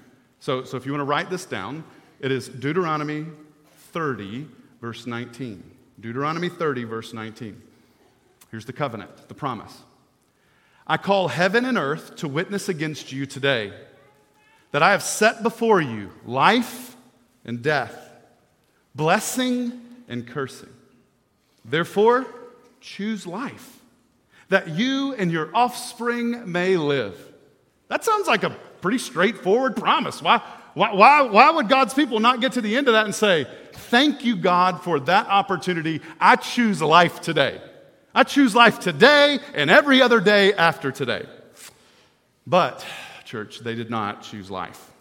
So, 0.41 0.63
so 0.65 0.77
if 0.77 0.85
you 0.85 0.93
want 0.93 1.01
to 1.01 1.07
write 1.07 1.31
this 1.31 1.47
down, 1.47 1.85
it 2.21 2.31
is 2.31 2.49
Deuteronomy 2.49 3.27
30, 3.93 4.47
verse 4.83 5.07
19. 5.07 5.71
Deuteronomy 6.01 6.49
30, 6.49 6.85
verse 6.85 7.13
19. 7.13 7.61
Here's 8.51 8.65
the 8.65 8.73
covenant, 8.73 9.29
the 9.29 9.35
promise. 9.35 9.83
I 10.87 10.97
call 10.97 11.29
heaven 11.29 11.65
and 11.65 11.79
earth 11.79 12.17
to 12.17 12.29
witness 12.29 12.69
against 12.69 13.11
you 13.13 13.27
today 13.27 13.73
that 14.71 14.83
I 14.83 14.91
have 14.91 15.03
set 15.03 15.43
before 15.43 15.81
you 15.81 16.11
life 16.27 16.97
and 17.45 17.63
death, 17.63 17.97
blessing 18.95 19.81
and 20.09 20.27
cursing. 20.27 20.73
Therefore, 21.65 22.27
choose 22.81 23.27
life, 23.27 23.81
that 24.51 24.69
you 24.69 25.15
and 25.15 25.33
your 25.33 25.51
offspring 25.55 26.51
may 26.51 26.77
live. 26.77 27.17
That 27.89 28.05
sounds 28.05 28.27
like 28.27 28.43
a 28.43 28.51
pretty 28.81 28.99
straightforward 28.99 29.77
promise. 29.77 30.21
Why, 30.21 30.43
why, 30.75 30.93
why, 30.93 31.23
why 31.23 31.51
would 31.51 31.69
God's 31.69 31.95
people 31.95 32.21
not 32.21 32.41
get 32.41 32.53
to 32.53 32.61
the 32.61 32.77
end 32.77 32.89
of 32.89 32.95
that 32.95 33.05
and 33.05 33.15
say, 33.15 33.47
Thank 33.73 34.25
you, 34.25 34.37
God, 34.37 34.83
for 34.83 35.01
that 35.01 35.27
opportunity? 35.29 36.01
I 36.21 36.37
choose 36.37 36.81
life 36.83 37.21
today. 37.21 37.61
I 38.15 38.23
choose 38.23 38.55
life 38.55 38.79
today 38.79 39.41
and 39.55 39.71
every 39.71 40.01
other 40.01 40.21
day 40.21 40.53
after 40.53 40.93
today. 40.93 41.27
But, 42.47 42.85
church, 43.25 43.61
they 43.61 43.75
did 43.75 43.91
not 43.91 44.23
choose 44.23 44.51
life. 44.51 44.93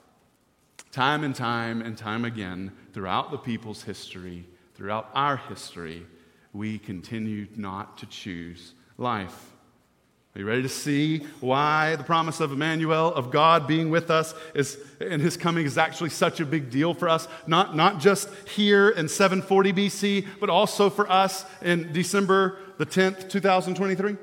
Time 0.92 1.24
and 1.24 1.36
time 1.36 1.82
and 1.82 1.98
time 1.98 2.26
again, 2.26 2.72
throughout 2.94 3.32
the 3.32 3.38
people's 3.38 3.84
history, 3.84 4.46
throughout 4.76 5.10
our 5.14 5.38
history, 5.38 6.06
we 6.54 6.80
continue 6.80 7.48
not 7.56 7.98
to 8.00 8.06
choose 8.06 8.74
life. 8.98 9.53
Are 10.36 10.40
you 10.40 10.48
ready 10.48 10.64
to 10.64 10.70
see 10.70 11.20
why 11.42 11.96
the 11.96 12.04
promise 12.04 12.40
of 12.40 12.52
Emmanuel, 12.52 13.14
of 13.14 13.30
God 13.30 13.68
being 13.68 13.92
with 13.92 14.10
us, 14.10 14.34
is, 14.56 14.80
and 15.00 15.22
his 15.22 15.38
coming 15.38 15.64
is 15.64 15.78
actually 15.78 16.10
such 16.10 16.40
a 16.40 16.46
big 16.46 16.72
deal 16.72 16.96
for 16.96 17.08
us? 17.08 17.28
Not, 17.46 17.76
not 17.76 18.00
just 18.00 18.30
here 18.48 18.90
in 18.90 19.08
740 19.08 19.74
BC, 19.74 20.28
but 20.40 20.50
also 20.50 20.90
for 20.90 21.08
us 21.08 21.46
in 21.62 21.94
December 21.94 22.58
the 22.80 22.86
10th, 22.86 23.30
2023? 23.30 24.18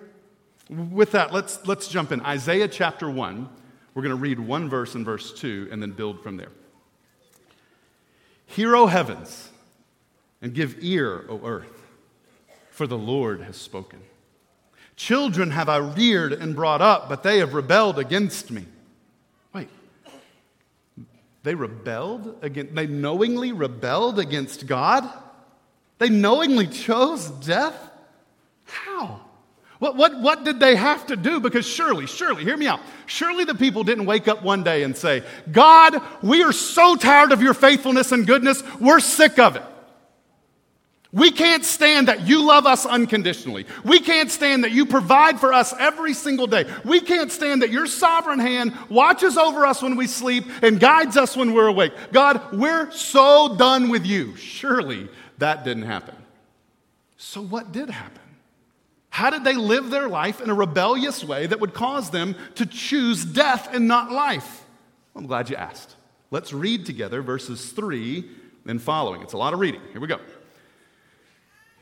With 0.69 1.13
that, 1.13 1.33
let's, 1.33 1.65
let's 1.69 1.87
jump 1.87 2.11
in. 2.11 2.21
Isaiah 2.23 2.67
chapter 2.67 3.09
1. 3.09 3.49
We're 3.95 4.03
going 4.03 4.11
to 4.11 4.21
read 4.21 4.41
one 4.41 4.69
verse 4.69 4.97
in 4.97 5.05
verse 5.05 5.33
2 5.33 5.69
and 5.71 5.81
then 5.81 5.93
build 5.93 6.25
from 6.25 6.37
there. 6.37 6.51
Hear, 8.47 8.75
O 8.75 8.89
heavens, 8.89 9.49
and 10.43 10.55
give 10.55 10.77
ear, 10.81 11.25
O 11.29 11.41
earth, 11.45 11.83
for 12.73 12.89
the 12.89 12.99
Lord 12.99 13.43
has 13.43 13.57
spoken. 13.57 14.01
Children 15.01 15.51
have 15.53 15.71
I 15.71 15.79
reared 15.79 16.35
and 16.35 16.55
brought 16.55 16.83
up, 16.83 17.09
but 17.09 17.23
they 17.23 17.39
have 17.39 17.55
rebelled 17.55 17.99
against 17.99 18.51
me. 18.51 18.67
Wait. 19.55 19.71
They 21.43 21.55
rebelled 21.55 22.37
against, 22.43 22.75
they 22.75 22.87
knowingly 22.87 23.53
rebelled 23.53 24.19
against 24.19 24.67
God? 24.67 25.11
They 25.97 26.11
knowingly 26.11 26.67
chose 26.67 27.31
death? 27.31 27.75
How? 28.67 29.23
What, 29.79 29.97
what, 29.97 30.21
what 30.21 30.45
did 30.45 30.61
they 30.61 30.77
have 30.77 31.07
to 31.07 31.17
do? 31.17 31.41
Because 31.41 31.67
surely, 31.67 32.07
surely, 32.07 32.45
hear 32.45 32.59
me 32.59 32.67
out. 32.67 32.81
Surely 33.07 33.47
the 33.47 33.55
people 33.55 33.85
didn't 33.85 34.05
wake 34.05 34.29
up 34.29 34.43
one 34.43 34.63
day 34.63 34.83
and 34.83 34.95
say, 34.95 35.23
God, 35.51 35.99
we 36.23 36.43
are 36.43 36.53
so 36.53 36.95
tired 36.95 37.33
of 37.33 37.41
your 37.41 37.55
faithfulness 37.55 38.13
and 38.13 38.27
goodness, 38.27 38.63
we're 38.79 39.01
sick 39.01 39.39
of 39.39 39.57
it. 39.57 39.63
We 41.13 41.33
can't 41.33 41.65
stand 41.65 42.07
that 42.07 42.29
you 42.29 42.47
love 42.47 42.67
us 42.67 42.87
unconditionally. 42.87 43.67
We 43.85 43.99
can't 43.99 44.31
stand 44.31 44.63
that 44.63 44.71
you 44.71 44.87
provide 44.87 45.41
for 45.41 45.53
us 45.53 45.75
every 45.77 46.15
single 46.15 46.47
day. 46.47 46.67
We 46.85 47.01
can't 47.01 47.33
stand 47.33 47.63
that 47.63 47.71
your 47.71 47.87
sovereign 47.87 48.39
hand 48.39 48.77
watches 48.89 49.37
over 49.37 49.67
us 49.67 49.83
when 49.83 49.97
we 49.97 50.07
sleep 50.07 50.45
and 50.63 50.79
guides 50.79 51.17
us 51.17 51.37
when 51.37 51.53
we're 51.53 51.67
awake. 51.67 51.93
God, 52.13 52.53
we're 52.57 52.93
so 52.93 53.57
done 53.57 53.89
with 53.89 54.07
you. 54.07 54.37
Surely 54.37 55.09
that 55.39 55.65
didn't 55.65 55.83
happen. 55.83 56.15
So, 57.17 57.43
what 57.43 57.73
did 57.73 57.91
happen? 57.91 58.23
How 59.11 59.31
did 59.31 59.43
they 59.43 59.57
live 59.57 59.91
their 59.91 60.09
life 60.09 60.41
in 60.41 60.49
a 60.49 60.55
rebellious 60.55 61.25
way 61.25 61.49
that 61.49 61.59
would 61.59 61.75
cause 61.75 62.11
them 62.11 62.37
to 62.55 62.65
choose 62.65 63.25
death 63.25 63.69
and 63.75 63.89
not 63.89 64.13
life? 64.13 64.65
I'm 65.17 65.27
glad 65.27 65.51
you 65.51 65.57
asked. 65.57 65.97
Let's 66.31 66.53
read 66.53 66.87
together 66.87 67.21
verses 67.21 67.73
3 67.73 68.25
and 68.67 68.81
following. 68.81 69.23
It's 69.23 69.33
a 69.33 69.37
lot 69.39 69.53
of 69.53 69.59
reading. 69.59 69.81
Here 69.93 70.01
we 70.01 70.07
go. 70.07 70.21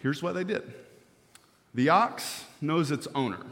Here's 0.00 0.22
what 0.22 0.34
they 0.34 0.44
did 0.44 0.74
the 1.74 1.88
ox 1.88 2.44
knows 2.60 2.90
its 2.90 3.06
owner, 3.14 3.44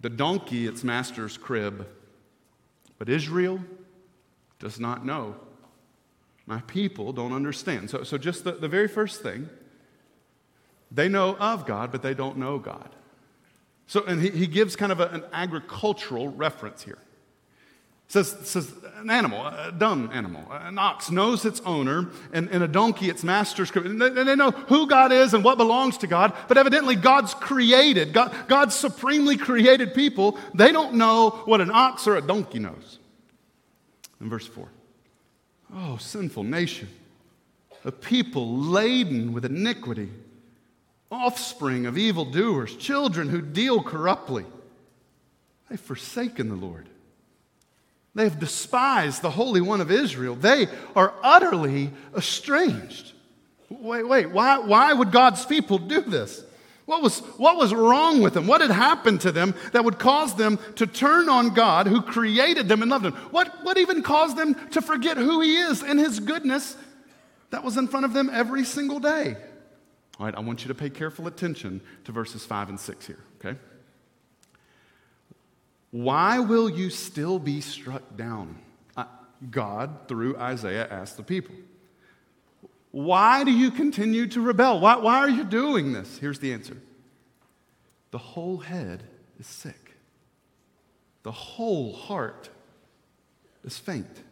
the 0.00 0.10
donkey 0.10 0.66
its 0.66 0.84
master's 0.84 1.36
crib, 1.36 1.86
but 2.98 3.08
Israel 3.08 3.60
does 4.58 4.78
not 4.78 5.04
know. 5.04 5.36
My 6.46 6.60
people 6.62 7.12
don't 7.12 7.32
understand. 7.32 7.90
So, 7.90 8.04
so 8.04 8.16
just 8.16 8.44
the, 8.44 8.52
the 8.52 8.68
very 8.68 8.86
first 8.86 9.20
thing, 9.20 9.48
they 10.92 11.08
know 11.08 11.36
of 11.36 11.66
God, 11.66 11.90
but 11.90 12.02
they 12.02 12.14
don't 12.14 12.36
know 12.36 12.58
God. 12.58 12.90
So, 13.88 14.04
and 14.04 14.22
he, 14.22 14.30
he 14.30 14.46
gives 14.46 14.76
kind 14.76 14.92
of 14.92 15.00
a, 15.00 15.08
an 15.08 15.24
agricultural 15.32 16.28
reference 16.28 16.82
here 16.82 16.98
says, 18.08 18.36
says 18.42 18.72
an 18.96 19.10
animal, 19.10 19.46
a 19.46 19.72
dumb 19.76 20.10
animal, 20.12 20.44
an 20.50 20.78
ox 20.78 21.10
knows 21.10 21.44
its 21.44 21.60
owner, 21.66 22.08
and, 22.32 22.48
and 22.50 22.62
a 22.62 22.68
donkey 22.68 23.10
its 23.10 23.24
master's. 23.24 23.70
And 23.72 24.00
they, 24.00 24.10
they, 24.10 24.36
know 24.36 24.52
who 24.52 24.86
God 24.86 25.12
is 25.12 25.34
and 25.34 25.42
what 25.42 25.58
belongs 25.58 25.98
to 25.98 26.06
God, 26.06 26.32
but 26.48 26.56
evidently 26.56 26.94
God's 26.96 27.34
created, 27.34 28.12
God, 28.12 28.34
God's 28.48 28.74
supremely 28.74 29.36
created 29.36 29.94
people, 29.94 30.38
they 30.54 30.72
don't 30.72 30.94
know 30.94 31.30
what 31.46 31.60
an 31.60 31.70
ox 31.70 32.06
or 32.06 32.16
a 32.16 32.22
donkey 32.22 32.58
knows. 32.58 32.98
In 34.20 34.30
verse 34.30 34.46
4 34.46 34.68
Oh, 35.74 35.96
sinful 35.96 36.44
nation, 36.44 36.88
a 37.84 37.90
people 37.90 38.56
laden 38.56 39.32
with 39.32 39.44
iniquity, 39.44 40.10
offspring 41.10 41.86
of 41.86 41.98
evildoers, 41.98 42.76
children 42.76 43.28
who 43.28 43.42
deal 43.42 43.82
corruptly. 43.82 44.46
They've 45.68 45.80
forsaken 45.80 46.48
the 46.48 46.54
Lord 46.54 46.88
they 48.16 48.24
have 48.24 48.40
despised 48.40 49.20
the 49.20 49.30
Holy 49.30 49.60
One 49.60 49.82
of 49.82 49.90
Israel. 49.90 50.34
They 50.34 50.68
are 50.96 51.12
utterly 51.22 51.90
estranged. 52.16 53.12
Wait, 53.68 54.08
wait, 54.08 54.30
why, 54.30 54.58
why 54.58 54.92
would 54.94 55.12
God's 55.12 55.44
people 55.44 55.76
do 55.78 56.00
this? 56.00 56.42
What 56.86 57.02
was, 57.02 57.18
what 57.36 57.58
was 57.58 57.74
wrong 57.74 58.22
with 58.22 58.32
them? 58.32 58.46
What 58.46 58.62
had 58.62 58.70
happened 58.70 59.20
to 59.22 59.32
them 59.32 59.54
that 59.72 59.84
would 59.84 59.98
cause 59.98 60.34
them 60.34 60.58
to 60.76 60.86
turn 60.86 61.28
on 61.28 61.52
God 61.52 61.86
who 61.86 62.00
created 62.00 62.68
them 62.68 62.80
and 62.80 62.90
loved 62.90 63.04
them? 63.04 63.12
What, 63.32 63.52
what 63.64 63.76
even 63.76 64.02
caused 64.02 64.36
them 64.36 64.54
to 64.70 64.80
forget 64.80 65.18
who 65.18 65.42
He 65.42 65.56
is 65.56 65.82
and 65.82 65.98
His 65.98 66.18
goodness 66.18 66.74
that 67.50 67.64
was 67.64 67.76
in 67.76 67.86
front 67.86 68.06
of 68.06 68.14
them 68.14 68.30
every 68.32 68.64
single 68.64 68.98
day? 68.98 69.36
All 70.18 70.24
right, 70.24 70.34
I 70.34 70.40
want 70.40 70.62
you 70.62 70.68
to 70.68 70.74
pay 70.74 70.88
careful 70.88 71.26
attention 71.26 71.82
to 72.04 72.12
verses 72.12 72.46
5 72.46 72.70
and 72.70 72.80
6 72.80 73.06
here, 73.06 73.18
okay? 73.44 73.58
Why 75.96 76.40
will 76.40 76.68
you 76.68 76.90
still 76.90 77.38
be 77.38 77.62
struck 77.62 78.18
down? 78.18 78.58
Uh, 78.98 79.06
God, 79.50 80.06
through 80.08 80.36
Isaiah, 80.36 80.86
asked 80.90 81.16
the 81.16 81.22
people. 81.22 81.54
Why 82.90 83.44
do 83.44 83.50
you 83.50 83.70
continue 83.70 84.26
to 84.26 84.42
rebel? 84.42 84.78
Why, 84.78 84.96
why 84.96 85.16
are 85.16 85.30
you 85.30 85.42
doing 85.42 85.94
this? 85.94 86.18
Here's 86.18 86.38
the 86.38 86.52
answer 86.52 86.76
the 88.10 88.18
whole 88.18 88.58
head 88.58 89.04
is 89.40 89.46
sick, 89.46 89.94
the 91.22 91.32
whole 91.32 91.94
heart 91.94 92.50
is 93.64 93.78
faint. 93.78 94.22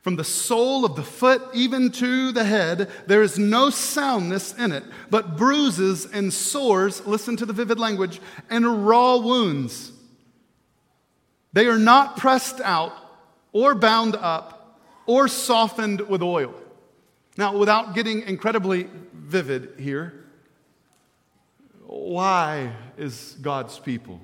From 0.00 0.16
the 0.16 0.24
sole 0.24 0.86
of 0.86 0.96
the 0.96 1.02
foot 1.02 1.42
even 1.52 1.90
to 1.90 2.32
the 2.32 2.44
head, 2.44 2.88
there 3.06 3.20
is 3.20 3.38
no 3.38 3.68
soundness 3.68 4.54
in 4.54 4.72
it, 4.72 4.84
but 5.10 5.36
bruises 5.36 6.06
and 6.06 6.32
sores, 6.32 7.06
listen 7.06 7.36
to 7.36 7.44
the 7.44 7.52
vivid 7.52 7.78
language, 7.78 8.22
and 8.48 8.88
raw 8.88 9.18
wounds. 9.18 9.92
They 11.52 11.66
are 11.66 11.78
not 11.78 12.16
pressed 12.16 12.60
out 12.60 12.92
or 13.52 13.74
bound 13.74 14.16
up 14.16 14.78
or 15.06 15.28
softened 15.28 16.02
with 16.02 16.22
oil. 16.22 16.54
Now, 17.36 17.56
without 17.56 17.94
getting 17.94 18.22
incredibly 18.22 18.88
vivid 19.12 19.74
here, 19.78 20.24
why 21.86 22.72
is 22.96 23.36
God's 23.40 23.78
people 23.78 24.20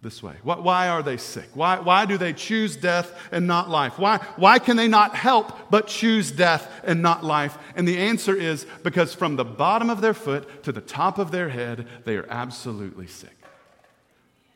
this 0.00 0.22
way? 0.22 0.34
Why 0.42 0.88
are 0.88 1.02
they 1.02 1.16
sick? 1.16 1.48
Why, 1.54 1.78
why 1.80 2.06
do 2.06 2.16
they 2.16 2.32
choose 2.32 2.76
death 2.76 3.12
and 3.30 3.46
not 3.46 3.68
life? 3.68 3.98
Why, 3.98 4.18
why 4.36 4.58
can 4.58 4.76
they 4.76 4.88
not 4.88 5.14
help 5.14 5.70
but 5.70 5.86
choose 5.86 6.32
death 6.32 6.68
and 6.84 7.02
not 7.02 7.24
life? 7.24 7.58
And 7.76 7.86
the 7.86 7.98
answer 7.98 8.34
is 8.34 8.66
because 8.82 9.14
from 9.14 9.36
the 9.36 9.44
bottom 9.44 9.90
of 9.90 10.00
their 10.00 10.14
foot 10.14 10.64
to 10.64 10.72
the 10.72 10.80
top 10.80 11.18
of 11.18 11.30
their 11.30 11.48
head, 11.48 11.86
they 12.04 12.16
are 12.16 12.26
absolutely 12.28 13.06
sick. 13.06 13.37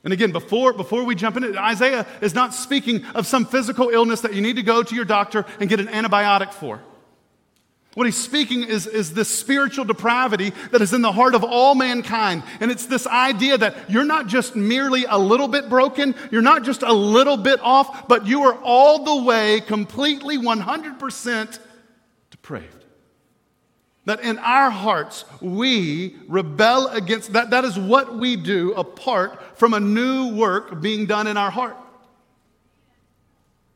And 0.05 0.13
again, 0.13 0.33
before, 0.33 0.73
before 0.73 1.05
we 1.05 1.15
jump 1.15 1.37
into 1.37 1.51
it, 1.51 1.57
Isaiah 1.57 2.07
is 2.21 2.35
not 2.35 2.55
speaking 2.55 3.05
of 3.15 3.27
some 3.27 3.45
physical 3.45 3.89
illness 3.89 4.23
that 4.23 4.35
you 4.35 4.41
need 4.41 4.57
to 4.57 4.63
go 4.63 4.83
to 4.83 4.95
your 4.95 5.05
doctor 5.05 5.45
and 5.61 5.69
get 5.69 5.79
an 5.79 5.87
antibiotic 5.87 6.53
for. 6.53 6.81
What 7.95 8.07
he's 8.07 8.17
speaking 8.17 8.65
is, 8.65 8.87
is 8.87 9.13
this 9.13 9.29
spiritual 9.29 9.85
depravity 9.85 10.53
that 10.71 10.81
is 10.81 10.95
in 10.95 11.03
the 11.03 11.13
heart 11.13 11.35
of 11.35 11.45
all 11.45 11.75
mankind. 11.75 12.43
And 12.61 12.71
it's 12.71 12.87
this 12.87 13.07
idea 13.07 13.59
that 13.59 13.91
you're 13.91 14.05
not 14.05 14.29
just 14.29 14.57
merely 14.57 15.05
a 15.05 15.19
little 15.19 15.49
bit 15.49 15.69
broken, 15.69 16.15
you're 16.31 16.41
not 16.41 16.65
just 16.65 16.83
a 16.83 16.93
little 16.93 17.37
bit 17.37 17.61
off, 17.61 18.09
but 18.09 18.27
you 18.27 18.45
are 18.45 18.55
all 18.63 19.05
the 19.05 19.25
way, 19.25 19.61
completely 19.61 20.39
100% 20.39 21.59
depraved. 22.31 22.82
That 24.05 24.21
in 24.21 24.39
our 24.39 24.71
hearts 24.71 25.25
we 25.41 26.17
rebel 26.27 26.89
against 26.89 27.35
that. 27.35 27.51
That 27.51 27.65
is 27.65 27.79
what 27.79 28.17
we 28.17 28.37
do 28.37 28.73
apart 28.73 29.59
from 29.59 29.75
a 29.75 29.81
new 29.81 30.35
work 30.35 30.81
being 30.81 31.07
done 31.07 31.27
in 31.27 31.37
our 31.37 31.51
heart. 31.51 31.77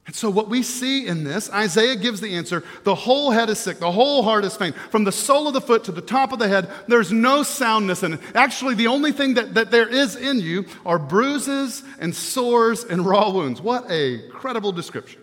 And 0.06 0.14
so, 0.14 0.30
what 0.30 0.48
we 0.48 0.62
see 0.62 1.06
in 1.06 1.24
this, 1.24 1.50
Isaiah 1.50 1.96
gives 1.96 2.20
the 2.20 2.36
answer 2.36 2.62
the 2.84 2.94
whole 2.94 3.32
head 3.32 3.50
is 3.50 3.58
sick, 3.58 3.80
the 3.80 3.90
whole 3.90 4.22
heart 4.22 4.44
is 4.44 4.56
faint. 4.56 4.76
From 4.76 5.02
the 5.02 5.10
sole 5.10 5.48
of 5.48 5.54
the 5.54 5.60
foot 5.60 5.82
to 5.84 5.92
the 5.92 6.00
top 6.00 6.32
of 6.32 6.38
the 6.38 6.46
head, 6.46 6.70
there's 6.86 7.12
no 7.12 7.42
soundness 7.42 8.04
in 8.04 8.14
it. 8.14 8.20
Actually, 8.34 8.74
the 8.74 8.86
only 8.86 9.10
thing 9.10 9.34
that, 9.34 9.54
that 9.54 9.72
there 9.72 9.88
is 9.88 10.14
in 10.14 10.38
you 10.38 10.66
are 10.84 10.98
bruises 10.98 11.82
and 11.98 12.14
sores 12.14 12.84
and 12.84 13.04
raw 13.04 13.30
wounds. 13.30 13.60
What 13.60 13.90
a 13.90 14.28
credible 14.28 14.70
description. 14.70 15.22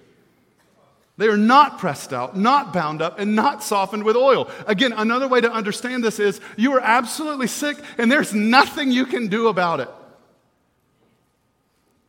They 1.17 1.27
are 1.27 1.38
not 1.38 1.77
pressed 1.77 2.12
out, 2.12 2.36
not 2.36 2.74
bound 2.74 3.01
up, 3.01 3.20
and 3.20 3.36
not 3.36 3.63
softened 3.63 4.03
with 4.03 4.15
oil. 4.15 4.50
Again, 4.65 4.93
another 4.93 5.27
way 5.27 5.41
to 5.41 5.51
understand 5.51 6.03
this 6.03 6.20
is 6.20 6.41
you 6.58 6.74
are 6.74 6.82
absolutely 6.82 7.48
sick, 7.48 7.77
and 7.98 8.12
there's 8.12 8.34
nothing 8.34 8.91
you 8.91 9.05
can 9.05 9.27
do 9.27 9.48
about 9.48 9.79
it. 9.79 9.89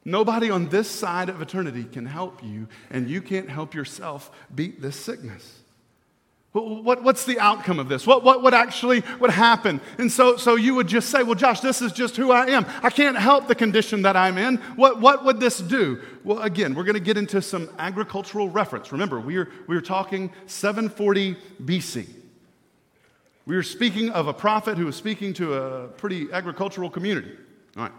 Nobody 0.06 0.50
on 0.50 0.68
this 0.68 0.90
side 0.90 1.28
of 1.28 1.40
eternity 1.42 1.84
can 1.84 2.06
help 2.06 2.42
you, 2.42 2.68
and 2.90 3.08
you 3.08 3.20
can't 3.20 3.48
help 3.48 3.74
yourself 3.74 4.30
beat 4.54 4.80
this 4.80 4.96
sickness. 4.96 5.60
What, 6.54 7.02
what's 7.02 7.24
the 7.24 7.40
outcome 7.40 7.80
of 7.80 7.88
this? 7.88 8.06
What, 8.06 8.22
what 8.22 8.44
would 8.44 8.54
actually 8.54 9.02
would 9.18 9.30
happen? 9.30 9.80
And 9.98 10.10
so, 10.10 10.36
so 10.36 10.54
you 10.54 10.76
would 10.76 10.86
just 10.86 11.10
say, 11.10 11.24
well, 11.24 11.34
Josh, 11.34 11.58
this 11.58 11.82
is 11.82 11.90
just 11.90 12.16
who 12.16 12.30
I 12.30 12.46
am. 12.46 12.64
I 12.80 12.90
can't 12.90 13.16
help 13.18 13.48
the 13.48 13.56
condition 13.56 14.02
that 14.02 14.14
I'm 14.14 14.38
in. 14.38 14.58
What, 14.76 15.00
what 15.00 15.24
would 15.24 15.40
this 15.40 15.58
do? 15.58 16.00
Well, 16.22 16.40
again, 16.42 16.76
we're 16.76 16.84
going 16.84 16.94
to 16.94 17.00
get 17.00 17.16
into 17.16 17.42
some 17.42 17.68
agricultural 17.76 18.50
reference. 18.50 18.92
Remember, 18.92 19.18
we 19.18 19.36
are, 19.36 19.50
we 19.66 19.74
are 19.74 19.80
talking 19.80 20.32
740 20.46 21.36
BC. 21.60 22.08
We 23.46 23.56
are 23.56 23.64
speaking 23.64 24.10
of 24.10 24.28
a 24.28 24.32
prophet 24.32 24.78
who 24.78 24.86
was 24.86 24.94
speaking 24.94 25.34
to 25.34 25.54
a 25.54 25.88
pretty 25.88 26.28
agricultural 26.32 26.88
community. 26.88 27.32
All 27.76 27.82
right. 27.82 27.92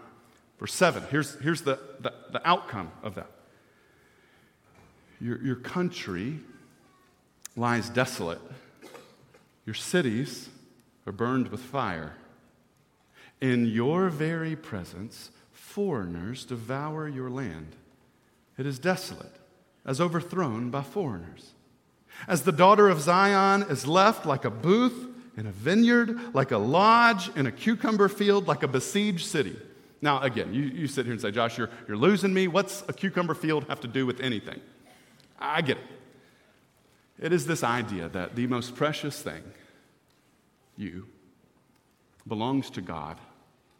Verse 0.61 0.73
7, 0.73 1.03
here's, 1.11 1.37
here's 1.41 1.61
the, 1.61 1.77
the, 1.99 2.13
the 2.31 2.47
outcome 2.47 2.89
of 3.03 3.15
that. 3.15 3.29
Your, 5.19 5.43
your 5.43 5.57
country 5.57 6.39
lies 7.55 7.89
desolate, 7.89 8.41
your 9.65 9.73
cities 9.73 10.49
are 11.07 11.11
burned 11.11 11.47
with 11.49 11.61
fire. 11.61 12.13
In 13.41 13.65
your 13.65 14.09
very 14.09 14.55
presence, 14.55 15.31
foreigners 15.51 16.45
devour 16.45 17.07
your 17.07 17.29
land. 17.29 17.75
It 18.57 18.65
is 18.65 18.79
desolate, 18.79 19.35
as 19.85 19.99
overthrown 19.99 20.69
by 20.69 20.81
foreigners. 20.81 21.51
As 22.27 22.43
the 22.43 22.51
daughter 22.51 22.87
of 22.87 23.01
Zion 23.01 23.63
is 23.63 23.85
left 23.85 24.25
like 24.25 24.45
a 24.45 24.49
booth 24.49 25.07
in 25.37 25.47
a 25.47 25.51
vineyard, 25.51 26.33
like 26.33 26.51
a 26.51 26.57
lodge 26.57 27.29
in 27.35 27.45
a 27.45 27.51
cucumber 27.51 28.07
field, 28.07 28.47
like 28.47 28.63
a 28.63 28.67
besieged 28.67 29.25
city. 29.25 29.55
Now, 30.01 30.21
again, 30.21 30.53
you, 30.53 30.61
you 30.61 30.87
sit 30.87 31.05
here 31.05 31.11
and 31.11 31.21
say, 31.21 31.31
Josh, 31.31 31.57
you're, 31.57 31.69
you're 31.87 31.97
losing 31.97 32.33
me. 32.33 32.47
What's 32.47 32.83
a 32.87 32.93
cucumber 32.93 33.33
field 33.33 33.65
have 33.67 33.81
to 33.81 33.87
do 33.87 34.05
with 34.05 34.21
anything? 34.21 34.61
I 35.39 35.61
get 35.61 35.77
it. 35.77 35.83
It 37.19 37.31
is 37.31 37.45
this 37.45 37.63
idea 37.63 38.09
that 38.09 38.35
the 38.35 38.47
most 38.47 38.75
precious 38.75 39.21
thing, 39.21 39.43
you, 40.77 41.07
belongs 42.27 42.69
to 42.71 42.81
God 42.81 43.17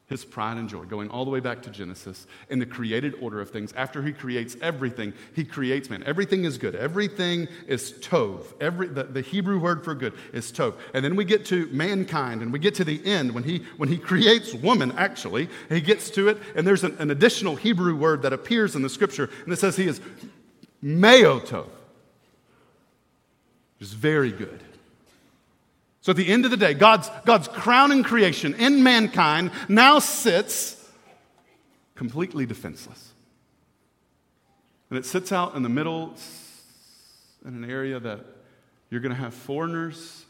his 0.08 0.24
pride 0.24 0.58
and 0.58 0.70
joy, 0.70 0.84
going 0.84 1.10
all 1.10 1.25
the 1.25 1.32
way 1.32 1.39
back 1.39 1.63
to 1.63 1.72
Genesis 1.72 2.27
in 2.50 2.60
the 2.60 2.65
created 2.65 3.15
order 3.22 3.42
of 3.42 3.50
things. 3.50 3.74
After 3.74 4.04
he 4.04 4.13
creates 4.13 4.56
everything, 4.62 5.13
he 5.34 5.44
creates 5.44 5.89
man. 5.89 6.04
Everything 6.04 6.46
is 6.46 6.60
good. 6.60 6.75
Everything 6.75 7.48
is 7.68 7.94
tov. 7.94 8.46
Every, 8.62 8.88
the, 8.88 9.06
the 9.06 9.22
Hebrew 9.22 9.60
word 9.60 9.84
for 9.84 9.96
good 9.96 10.13
is 10.32 10.51
tov. 10.51 10.75
And 10.94 11.04
then 11.04 11.15
we 11.15 11.25
get 11.25 11.44
to 11.46 11.65
mankind 11.72 12.44
and 12.44 12.54
we 12.54 12.60
get 12.60 12.75
to 12.75 12.84
the 12.84 13.04
end 13.04 13.32
when 13.32 13.44
he, 13.44 13.65
when 13.77 13.89
he 13.89 13.98
creates 13.98 14.54
woman, 14.54 14.92
actually. 14.96 15.50
He 15.70 15.82
gets 15.82 16.12
to 16.12 16.27
it, 16.27 16.38
and 16.56 16.68
there's 16.68 16.84
an, 16.84 16.96
an 17.00 17.10
additional 17.10 17.56
Hebrew 17.56 17.96
word 17.96 18.22
that 18.22 18.34
appears 18.34 18.75
in 18.75 18.84
the 18.84 18.89
scripture, 18.89 19.32
and 19.44 19.51
it 19.51 19.58
says 19.58 19.75
he 19.75 19.88
is 19.88 20.01
meotov, 20.84 21.68
is 23.86 23.94
very 23.94 24.32
good. 24.32 24.63
So 26.01 26.10
at 26.10 26.15
the 26.15 26.27
end 26.27 26.44
of 26.46 26.51
the 26.51 26.58
day, 26.58 26.74
God's, 26.74 27.10
God's 27.24 27.48
crowning 27.48 28.01
creation 28.01 28.56
in 28.56 28.82
mankind 28.82 29.51
now 29.70 30.00
sits 30.00 30.89
completely 31.94 32.48
defenseless. 32.48 33.12
And 34.89 34.98
it 34.98 35.06
sits 35.06 35.32
out 35.32 35.56
in 35.56 35.62
the 35.62 35.70
middle 35.70 36.15
in 37.46 37.63
an 37.63 37.70
area 37.70 38.00
that 38.00 38.25
you're 38.89 39.01
going 39.01 39.15
to 39.15 39.22
have 39.22 39.36
foreigners 39.36 40.25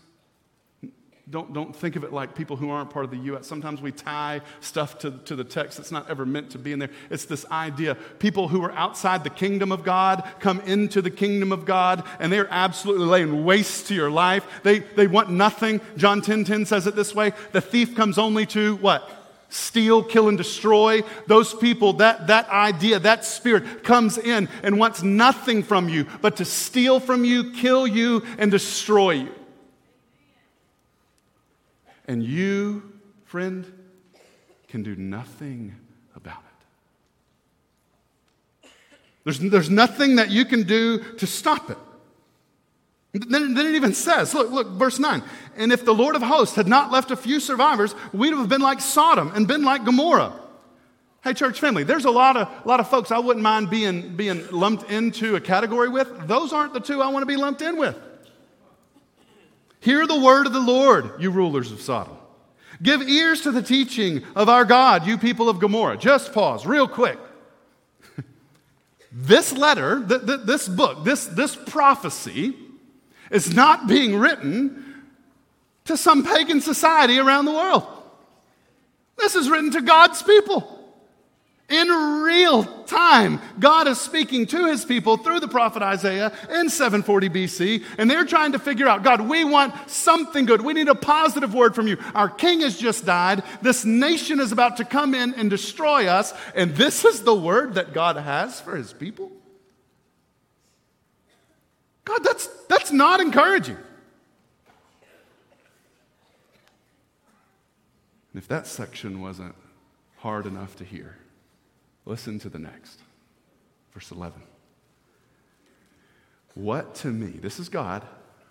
don't, 1.28 1.54
don't 1.54 1.76
think 1.76 1.96
of 1.96 2.04
it 2.04 2.14
like 2.14 2.36
people 2.36 2.56
who 2.56 2.70
aren't 2.70 2.92
part 2.92 3.04
of 3.04 3.10
the 3.10 3.18
U.S. 3.18 3.48
Sometimes 3.48 3.82
we 3.82 3.92
tie 3.92 4.42
stuff 4.60 5.00
to, 5.00 5.10
to 5.26 5.36
the 5.36 5.44
text 5.44 5.78
that's 5.78 5.92
not 5.92 6.08
ever 6.08 6.24
meant 6.24 6.52
to 6.52 6.60
be 6.60 6.72
in 6.72 6.78
there. 6.78 6.92
It's 7.10 7.26
this 7.26 7.46
idea 7.50 7.96
people 8.20 8.48
who 8.48 8.64
are 8.64 8.72
outside 8.74 9.24
the 9.24 9.32
kingdom 9.32 9.72
of 9.72 9.84
God 9.84 10.24
come 10.40 10.60
into 10.62 11.02
the 11.02 11.10
kingdom 11.10 11.52
of 11.52 11.66
God 11.66 12.04
and 12.20 12.32
they're 12.32 12.52
absolutely 12.52 13.08
laying 13.08 13.44
waste 13.44 13.88
to 13.88 13.96
your 13.96 14.12
life. 14.12 14.46
They, 14.62 14.80
they 14.80 15.08
want 15.08 15.32
nothing. 15.32 15.82
John 15.98 16.22
10 16.22 16.44
10 16.44 16.66
says 16.68 16.86
it 16.86 16.96
this 16.96 17.16
way 17.16 17.34
the 17.54 17.62
thief 17.62 17.96
comes 17.96 18.20
only 18.20 18.46
to 18.48 18.76
what? 18.78 19.10
steal, 19.48 20.04
kill, 20.04 20.28
and 20.28 20.38
destroy. 20.38 21.02
Those 21.28 21.54
people, 21.54 21.94
that, 21.94 22.28
that 22.28 22.50
idea, 22.50 23.00
that 23.00 23.24
spirit 23.24 23.84
comes 23.84 24.18
in 24.18 24.50
and 24.64 24.78
wants 24.78 25.02
nothing 25.02 25.64
from 25.64 25.88
you 25.88 26.08
but 26.22 26.38
to 26.38 26.46
steal 26.46 27.00
from 27.00 27.24
you, 27.24 27.52
kill 27.52 27.88
you, 27.88 28.24
and 28.38 28.52
destroy 28.52 29.12
you. 29.12 29.32
And 32.08 32.24
you, 32.24 32.94
friend, 33.26 33.66
can 34.68 34.84
do 34.84 34.96
nothing 34.96 35.76
about 36.16 36.44
it. 38.64 38.70
There's, 39.24 39.40
there's 39.40 39.70
nothing 39.70 40.18
that 40.18 40.30
you 40.30 40.46
can 40.46 40.64
do 40.64 41.00
to 41.16 41.26
stop 41.26 41.70
it. 41.72 41.78
Then, 43.14 43.54
then 43.54 43.68
it 43.68 43.76
even 43.76 43.94
says, 43.94 44.34
look, 44.34 44.52
look, 44.52 44.68
verse 44.72 45.00
9. 45.00 45.24
And 45.56 45.72
if 45.72 45.86
the 45.86 45.94
Lord 45.94 46.16
of 46.16 46.22
hosts 46.22 46.56
had 46.56 46.68
not 46.68 46.92
left 46.92 47.12
a 47.12 47.16
few 47.16 47.40
survivors, 47.40 47.96
we'd 48.14 48.34
have 48.34 48.50
been 48.50 48.62
like 48.62 48.82
Sodom 48.82 49.32
and 49.34 49.48
been 49.48 49.64
like 49.64 49.86
Gomorrah. 49.86 50.34
Hey, 51.24 51.34
church 51.34 51.60
family, 51.60 51.84
there's 51.84 52.06
a 52.06 52.12
lot 52.12 52.38
of, 52.38 52.48
a 52.48 52.68
lot 52.68 52.80
of 52.80 52.88
folks 52.88 53.12
I 53.12 53.18
wouldn't 53.18 53.42
mind 53.42 53.70
being, 53.70 54.16
being 54.16 54.46
lumped 54.52 54.92
into 54.92 55.36
a 55.36 55.42
category 55.42 55.90
with. 55.90 56.28
Those 56.28 56.54
aren't 56.54 56.74
the 56.74 56.80
two 56.80 57.02
I 57.02 57.08
want 57.08 57.24
to 57.24 57.26
be 57.26 57.38
lumped 57.38 57.64
in 57.64 57.78
with. 57.78 57.98
Hear 59.86 60.08
the 60.08 60.20
word 60.20 60.48
of 60.48 60.54
the 60.54 60.60
Lord, 60.60 61.12
you 61.20 61.30
rulers 61.30 61.72
of 61.72 61.80
Sodom. 61.80 62.18
Give 62.82 63.04
ears 63.04 63.42
to 63.42 63.52
the 63.52 63.62
teaching 63.62 64.24
of 64.36 64.50
our 64.50 64.66
God, 64.66 65.06
you 65.06 65.16
people 65.16 65.48
of 65.48 65.60
Gomorrah. 65.60 65.96
Just 65.96 66.34
pause 66.34 66.66
real 66.66 66.88
quick. 66.88 67.20
this 69.12 69.54
letter, 69.54 70.04
th- 70.04 70.26
th- 70.26 70.40
this 70.46 70.68
book, 70.68 71.04
this, 71.04 71.28
this 71.28 71.56
prophecy 71.56 72.56
is 73.30 73.54
not 73.54 73.86
being 73.86 74.18
written 74.18 75.04
to 75.84 75.96
some 75.98 76.26
pagan 76.26 76.62
society 76.62 77.20
around 77.20 77.46
the 77.46 77.54
world. 77.54 77.86
This 79.18 79.36
is 79.36 79.52
written 79.52 79.70
to 79.70 79.84
God's 79.84 80.24
people. 80.24 80.75
In 81.68 81.88
real 81.88 82.64
time, 82.84 83.42
God 83.60 83.88
is 83.88 84.00
speaking 84.00 84.46
to 84.48 84.68
his 84.68 84.86
people 84.86 85.18
through 85.18 85.40
the 85.40 85.48
prophet 85.48 85.82
Isaiah 85.82 86.32
in 86.52 86.70
740 86.70 87.30
BC, 87.30 87.84
and 87.98 88.10
they're 88.10 88.26
trying 88.26 88.52
to 88.52 88.60
figure 88.60 88.88
out 88.88 89.02
God, 89.02 89.22
we 89.22 89.44
want 89.44 89.74
something 89.90 90.46
good. 90.46 90.62
We 90.62 90.74
need 90.74 90.90
a 90.90 90.96
positive 90.96 91.56
word 91.56 91.74
from 91.74 91.88
you. 91.88 91.98
Our 92.14 92.30
king 92.30 92.62
has 92.62 92.78
just 92.78 93.04
died. 93.04 93.42
This 93.64 93.84
nation 93.84 94.40
is 94.40 94.52
about 94.52 94.78
to 94.78 94.86
come 94.86 95.16
in 95.16 95.34
and 95.34 95.50
destroy 95.50 96.06
us, 96.06 96.36
and 96.54 96.76
this 96.76 97.04
is 97.04 97.24
the 97.24 97.34
word 97.34 97.74
that 97.76 97.94
God 97.94 98.18
has 98.18 98.62
for 98.62 98.76
his 98.76 98.94
people? 98.94 99.32
God, 102.04 102.24
that's, 102.24 102.46
that's 102.70 102.92
not 102.92 103.20
encouraging. 103.22 103.78
And 108.34 108.42
if 108.42 108.48
that 108.50 108.68
section 108.68 109.20
wasn't 109.20 109.56
hard 110.18 110.46
enough 110.46 110.76
to 110.76 110.84
hear, 110.84 111.18
Listen 112.06 112.40
to 112.40 112.50
the 112.50 112.60
next. 112.60 113.00
Verse 113.94 114.12
11. 114.12 114.42
What 116.54 116.96
to 116.96 117.08
me, 117.08 117.32
this 117.40 117.60
is 117.60 117.68
God, 117.68 118.06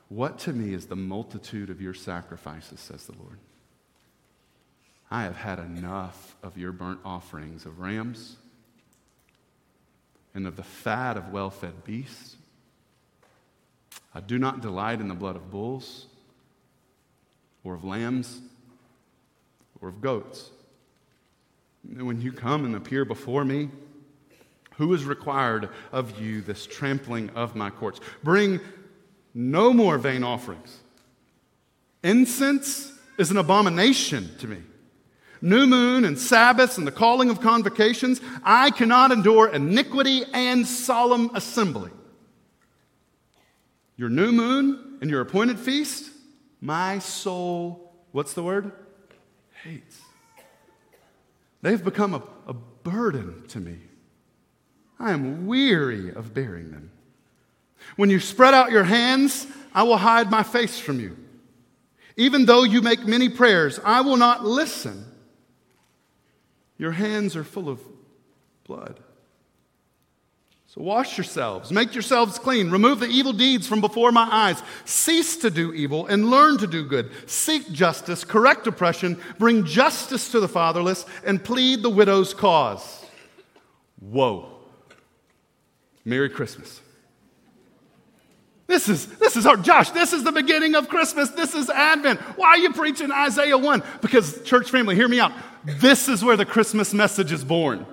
what 0.09 0.39
to 0.41 0.53
me 0.53 0.75
is 0.75 0.87
the 0.87 0.97
multitude 0.97 1.71
of 1.71 1.81
your 1.81 1.95
sacrifices, 1.95 2.81
says 2.81 3.07
the 3.07 3.17
Lord. 3.19 3.39
I 5.11 5.23
have 5.23 5.37
had 5.37 5.59
enough 5.59 6.37
of 6.43 6.59
your 6.59 6.73
burnt 6.73 7.01
offerings 7.05 7.67
of 7.67 7.79
rams 7.79 8.37
and 10.35 10.47
of 10.47 10.57
the 10.57 10.63
fat 10.63 11.17
of 11.17 11.31
well 11.31 11.51
fed 11.51 11.85
beasts. 11.85 12.37
I 14.15 14.21
do 14.21 14.39
not 14.39 14.61
delight 14.61 15.01
in 15.01 15.09
the 15.09 15.15
blood 15.15 15.37
of 15.37 15.51
bulls 15.51 16.07
or 17.63 17.75
of 17.75 17.85
lambs 17.85 18.41
or 19.81 19.89
of 19.89 20.01
goats. 20.01 20.51
When 21.93 22.21
you 22.21 22.33
come 22.33 22.65
and 22.65 22.77
appear 22.77 23.05
before 23.05 23.45
me, 23.45 23.69
who 24.77 24.93
is 24.95 25.05
required 25.05 25.69
of 25.93 26.19
you 26.21 26.41
this 26.41 26.67
trampling 26.67 27.31
of 27.31 27.55
my 27.55 27.71
courts? 27.71 28.01
Bring 28.23 28.61
no 29.35 29.73
more 29.73 29.99
vain 29.99 30.25
offerings. 30.25 30.81
Incense 32.03 32.93
is 33.19 33.31
an 33.31 33.37
abomination 33.37 34.31
to 34.39 34.47
me. 34.47 34.59
New 35.41 35.67
moon 35.67 36.05
and 36.05 36.19
Sabbaths 36.19 36.79
and 36.79 36.87
the 36.87 36.93
calling 36.93 37.29
of 37.31 37.41
convocations, 37.41 38.21
I 38.43 38.71
cannot 38.71 39.13
endure 39.13 39.49
iniquity 39.49 40.23
and 40.33 40.67
solemn 40.67 41.31
assembly. 41.35 41.91
Your 43.97 44.09
new 44.09 44.33
moon 44.33 44.99
and 45.01 45.11
your 45.11 45.21
appointed 45.21 45.59
feast, 45.59 46.11
my 46.61 46.99
soul, 46.99 47.93
what's 48.13 48.33
the 48.33 48.43
word? 48.43 48.73
Hates. 49.63 50.04
They've 51.65 51.83
become 51.83 52.13
a, 52.13 52.23
a 52.47 52.53
burden 52.53 53.43
to 53.49 53.59
me. 53.59 53.79
I 55.01 55.13
am 55.13 55.47
weary 55.47 56.13
of 56.13 56.35
bearing 56.35 56.71
them. 56.71 56.91
When 57.97 58.11
you 58.11 58.21
spread 58.21 58.53
out 58.53 58.71
your 58.71 58.85
hands, 58.85 59.47
I 59.75 59.85
will 59.85 59.97
hide 59.97 60.31
my 60.31 60.43
face 60.43 60.79
from 60.79 61.01
you. 61.01 61.17
Even 62.19 62.45
though 62.45 62.65
you 62.65 62.83
make 62.83 63.07
many 63.07 63.31
prayers, 63.31 63.81
I 63.83 64.03
will 64.03 64.19
not 64.19 64.45
listen. 64.45 65.07
Your 66.77 66.93
hands 66.93 67.35
are 67.35 67.45
full 67.45 67.71
of 67.71 67.81
blood. 68.65 69.01
So 70.75 70.81
wash 70.81 71.17
yourselves, 71.17 71.71
make 71.71 71.95
yourselves 71.95 72.37
clean, 72.37 72.69
remove 72.69 72.99
the 72.99 73.07
evil 73.07 73.33
deeds 73.33 73.69
from 73.69 73.81
before 73.81 74.11
my 74.11 74.29
eyes. 74.29 74.61
Cease 74.85 75.37
to 75.37 75.49
do 75.49 75.73
evil 75.73 76.09
and 76.09 76.31
learn 76.31 76.59
to 76.59 76.67
do 76.67 76.85
good. 76.85 77.13
Seek 77.31 77.71
justice, 77.71 78.25
correct 78.25 78.67
oppression, 78.67 79.21
bring 79.39 79.65
justice 79.65 80.33
to 80.33 80.41
the 80.41 80.49
fatherless, 80.49 81.07
and 81.25 81.45
plead 81.45 81.85
the 81.85 81.91
widow's 81.91 82.35
cause. 82.35 83.05
Whoa. 84.01 84.49
Merry 86.05 86.29
Christmas. 86.29 86.81
This 88.67 88.89
is, 88.89 89.07
this 89.19 89.37
is 89.37 89.47
our, 89.47 89.57
Josh, 89.57 89.91
this 89.91 90.13
is 90.13 90.25
the 90.25 90.33
beginning 90.33 90.75
of 90.75 90.89
Christmas. 90.89 91.31
This 91.31 91.55
is 91.55 91.71
Advent. 91.71 92.19
Why 92.37 92.49
are 92.49 92.59
you 92.59 92.73
preaching 92.73 93.13
Isaiah 93.13 93.57
1? 93.57 93.81
Because, 94.03 94.43
church 94.43 94.73
family, 94.73 94.97
hear 94.97 95.07
me 95.07 95.21
out. 95.21 95.31
This 95.65 96.09
is 96.09 96.25
where 96.25 96.37
the 96.37 96.45
Christmas 96.45 96.93
message 96.93 97.31
is 97.31 97.45
born. 97.45 97.87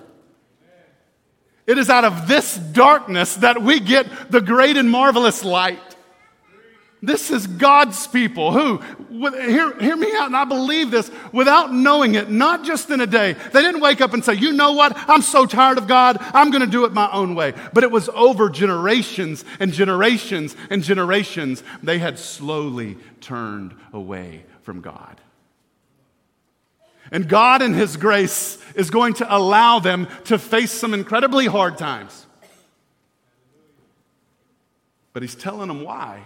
It 1.68 1.78
is 1.78 1.90
out 1.90 2.06
of 2.06 2.28
this 2.28 2.58
darkness 2.58 3.36
that 3.38 3.62
we 3.62 3.80
get 3.80 4.32
the 4.32 4.42
great 4.42 4.78
and 4.78 4.90
marvelous 4.90 5.44
light. 5.44 5.80
This 7.04 7.32
is 7.32 7.48
God's 7.48 8.06
people 8.08 8.52
who, 8.52 8.78
hear, 9.32 9.76
hear 9.80 9.96
me 9.96 10.12
out, 10.14 10.28
and 10.28 10.36
I 10.36 10.46
believe 10.46 10.92
this 10.92 11.10
without 11.32 11.74
knowing 11.74 12.14
it, 12.14 12.30
not 12.30 12.64
just 12.64 12.92
in 12.92 13.02
a 13.02 13.08
day. 13.08 13.34
They 13.34 13.62
didn't 13.64 13.82
wake 13.82 14.02
up 14.02 14.14
and 14.14 14.24
say, 14.24 14.36
you 14.36 14.52
know 14.52 14.74
what? 14.74 14.94
I'm 15.10 15.24
so 15.24 15.48
tired 15.48 15.80
of 15.80 15.88
God. 15.88 16.18
I'm 16.20 16.52
going 16.52 16.62
to 16.62 16.68
do 16.68 16.86
it 16.86 16.94
my 16.94 17.10
own 17.12 17.34
way. 17.34 17.54
But 17.74 17.84
it 17.84 17.92
was 17.92 18.08
over 18.10 18.50
generations 18.50 19.44
and 19.60 19.74
generations 19.74 20.56
and 20.70 20.84
generations. 20.84 21.64
They 21.82 21.98
had 21.98 22.20
slowly 22.20 22.98
turned 23.20 23.74
away 23.94 24.46
from 24.62 24.82
God. 24.82 25.21
And 27.12 27.28
God, 27.28 27.62
in 27.62 27.74
His 27.74 27.98
grace, 27.98 28.58
is 28.74 28.90
going 28.90 29.16
to 29.16 29.36
allow 29.36 29.80
them 29.80 30.08
to 30.26 30.40
face 30.40 30.72
some 30.72 30.94
incredibly 30.94 31.46
hard 31.46 31.78
times. 31.78 32.26
But 35.14 35.22
He's 35.22 35.36
telling 35.36 35.68
them 35.68 35.84
why. 35.84 36.24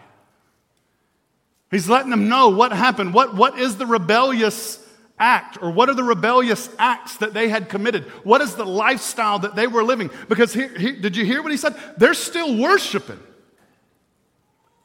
He's 1.71 1.89
letting 1.89 2.11
them 2.11 2.29
know 2.29 2.49
what 2.49 2.71
happened. 2.71 3.13
What, 3.13 3.35
what 3.35 3.57
is 3.57 3.77
the 3.77 3.87
rebellious 3.87 4.79
act, 5.17 5.57
or 5.61 5.71
what 5.71 5.89
are 5.89 5.95
the 5.95 6.03
rebellious 6.03 6.69
acts 6.77 7.17
that 7.17 7.33
they 7.33 7.49
had 7.49 7.69
committed? 7.69 8.03
What 8.23 8.41
is 8.41 8.55
the 8.55 8.65
lifestyle 8.65 9.39
that 9.39 9.55
they 9.55 9.65
were 9.65 9.83
living? 9.83 10.11
Because 10.29 10.53
here, 10.53 10.69
did 10.69 11.15
you 11.17 11.25
hear 11.25 11.41
what 11.41 11.51
he 11.51 11.57
said? 11.57 11.75
They're 11.97 12.13
still 12.13 12.57
worshiping. 12.57 13.19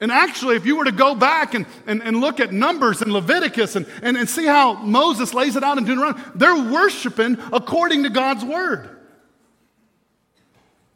And 0.01 0.11
actually, 0.11 0.57
if 0.57 0.65
you 0.65 0.77
were 0.77 0.87
to 0.87 0.93
go 0.93 1.15
back 1.15 1.53
and, 1.53 1.67
and, 1.87 2.03
and 2.03 2.21
look 2.21 2.41
at 2.41 2.53
Numbers 2.53 3.03
and 3.03 3.13
Leviticus 3.13 3.77
and, 3.77 3.87
and, 4.03 4.17
and 4.17 4.29
see 4.29 4.47
how 4.47 4.75
Moses 4.75 5.35
lays 5.35 5.57
it 5.57 5.63
out 5.63 5.77
in 5.77 5.85
Deuteronomy, 5.85 6.23
they're 6.35 6.73
worshiping 6.73 7.37
according 7.53 8.05
to 8.05 8.11
God's 8.11 8.43
word. 8.43 8.89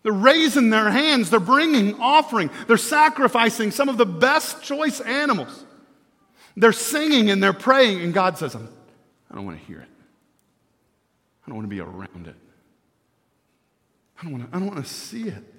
They're 0.02 0.12
raising 0.12 0.70
their 0.70 0.90
hands, 0.90 1.30
they're 1.30 1.40
bringing 1.40 2.00
offering, 2.00 2.50
they're 2.66 2.76
sacrificing 2.76 3.70
some 3.70 3.88
of 3.88 3.96
the 3.96 4.06
best 4.06 4.62
choice 4.62 5.00
animals. 5.00 5.64
They're 6.56 6.72
singing 6.72 7.30
and 7.30 7.42
they're 7.42 7.52
praying, 7.52 8.00
and 8.00 8.14
God 8.14 8.38
says, 8.38 8.54
I 8.54 8.60
don't 9.34 9.44
want 9.44 9.60
to 9.60 9.66
hear 9.66 9.80
it. 9.80 9.88
I 11.46 11.50
don't 11.50 11.56
want 11.56 11.64
to 11.64 11.74
be 11.74 11.80
around 11.80 12.26
it. 12.26 12.36
I 14.18 14.22
don't 14.22 14.32
want 14.32 14.50
to, 14.50 14.56
I 14.56 14.60
don't 14.60 14.68
want 14.68 14.84
to 14.84 14.90
see 14.90 15.24
it. 15.24 15.53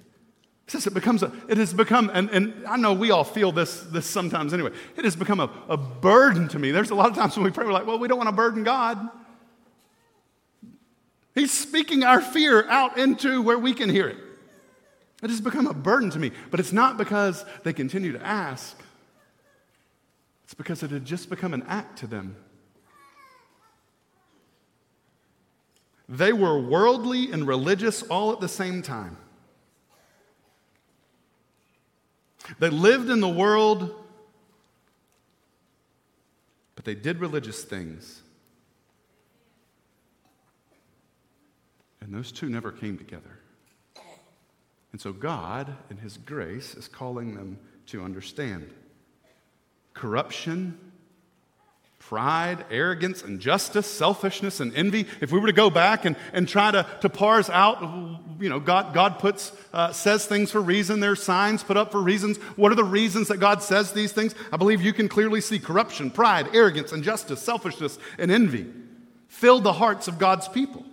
It 0.66 0.72
says 0.72 0.86
it 0.88 0.94
becomes 0.94 1.22
a, 1.22 1.30
it 1.48 1.58
has 1.58 1.72
become, 1.72 2.10
and, 2.12 2.28
and 2.30 2.66
I 2.66 2.76
know 2.76 2.92
we 2.92 3.12
all 3.12 3.22
feel 3.22 3.52
this, 3.52 3.82
this 3.82 4.04
sometimes 4.04 4.52
anyway, 4.52 4.72
it 4.96 5.04
has 5.04 5.14
become 5.14 5.38
a, 5.38 5.48
a 5.68 5.76
burden 5.76 6.48
to 6.48 6.58
me. 6.58 6.72
There's 6.72 6.90
a 6.90 6.94
lot 6.96 7.08
of 7.08 7.14
times 7.14 7.36
when 7.36 7.44
we 7.44 7.52
pray, 7.52 7.64
we're 7.64 7.72
like, 7.72 7.86
well, 7.86 8.00
we 8.00 8.08
don't 8.08 8.18
want 8.18 8.28
to 8.28 8.34
burden 8.34 8.64
God. 8.64 8.98
He's 11.36 11.52
speaking 11.52 12.02
our 12.02 12.20
fear 12.20 12.68
out 12.68 12.98
into 12.98 13.42
where 13.42 13.58
we 13.58 13.74
can 13.74 13.88
hear 13.88 14.08
it. 14.08 14.16
It 15.22 15.30
has 15.30 15.40
become 15.40 15.68
a 15.68 15.74
burden 15.74 16.10
to 16.10 16.18
me, 16.18 16.32
but 16.50 16.58
it's 16.58 16.72
not 16.72 16.96
because 16.96 17.44
they 17.62 17.72
continue 17.72 18.12
to 18.12 18.26
ask, 18.26 18.76
it's 20.44 20.54
because 20.54 20.82
it 20.82 20.90
had 20.90 21.04
just 21.04 21.30
become 21.30 21.54
an 21.54 21.62
act 21.68 21.98
to 22.00 22.08
them. 22.08 22.34
They 26.08 26.32
were 26.32 26.60
worldly 26.60 27.30
and 27.30 27.46
religious 27.46 28.02
all 28.02 28.32
at 28.32 28.40
the 28.40 28.48
same 28.48 28.82
time. 28.82 29.16
They 32.58 32.70
lived 32.70 33.10
in 33.10 33.20
the 33.20 33.28
world, 33.28 33.94
but 36.74 36.84
they 36.84 36.94
did 36.94 37.20
religious 37.20 37.64
things. 37.64 38.22
And 42.00 42.14
those 42.14 42.30
two 42.30 42.48
never 42.48 42.70
came 42.70 42.96
together. 42.96 43.40
And 44.92 45.00
so 45.00 45.12
God, 45.12 45.74
in 45.90 45.96
His 45.96 46.16
grace, 46.16 46.74
is 46.74 46.88
calling 46.88 47.34
them 47.34 47.58
to 47.86 48.02
understand 48.02 48.72
corruption 49.92 50.78
pride, 51.98 52.64
arrogance, 52.70 53.22
injustice, 53.22 53.86
selfishness, 53.86 54.60
and 54.60 54.72
envy. 54.76 55.06
If 55.20 55.32
we 55.32 55.40
were 55.40 55.48
to 55.48 55.52
go 55.52 55.70
back 55.70 56.04
and, 56.04 56.14
and 56.32 56.48
try 56.48 56.70
to, 56.70 56.86
to 57.00 57.08
parse 57.08 57.50
out, 57.50 57.82
you 58.38 58.48
know, 58.48 58.60
God, 58.60 58.94
God 58.94 59.18
puts, 59.18 59.50
uh, 59.72 59.92
says 59.92 60.24
things 60.24 60.52
for 60.52 60.60
reason. 60.60 61.00
There's 61.00 61.22
signs 61.22 61.64
put 61.64 61.76
up 61.76 61.90
for 61.90 62.00
reasons. 62.00 62.36
What 62.54 62.70
are 62.70 62.76
the 62.76 62.84
reasons 62.84 63.28
that 63.28 63.38
God 63.38 63.62
says 63.62 63.92
these 63.92 64.12
things? 64.12 64.36
I 64.52 64.56
believe 64.56 64.82
you 64.82 64.92
can 64.92 65.08
clearly 65.08 65.40
see 65.40 65.58
corruption, 65.58 66.10
pride, 66.10 66.54
arrogance, 66.54 66.92
injustice, 66.92 67.42
selfishness, 67.42 67.98
and 68.18 68.30
envy 68.30 68.66
filled 69.28 69.64
the 69.64 69.72
hearts 69.72 70.08
of 70.08 70.18
God's 70.18 70.48
people. 70.48 70.84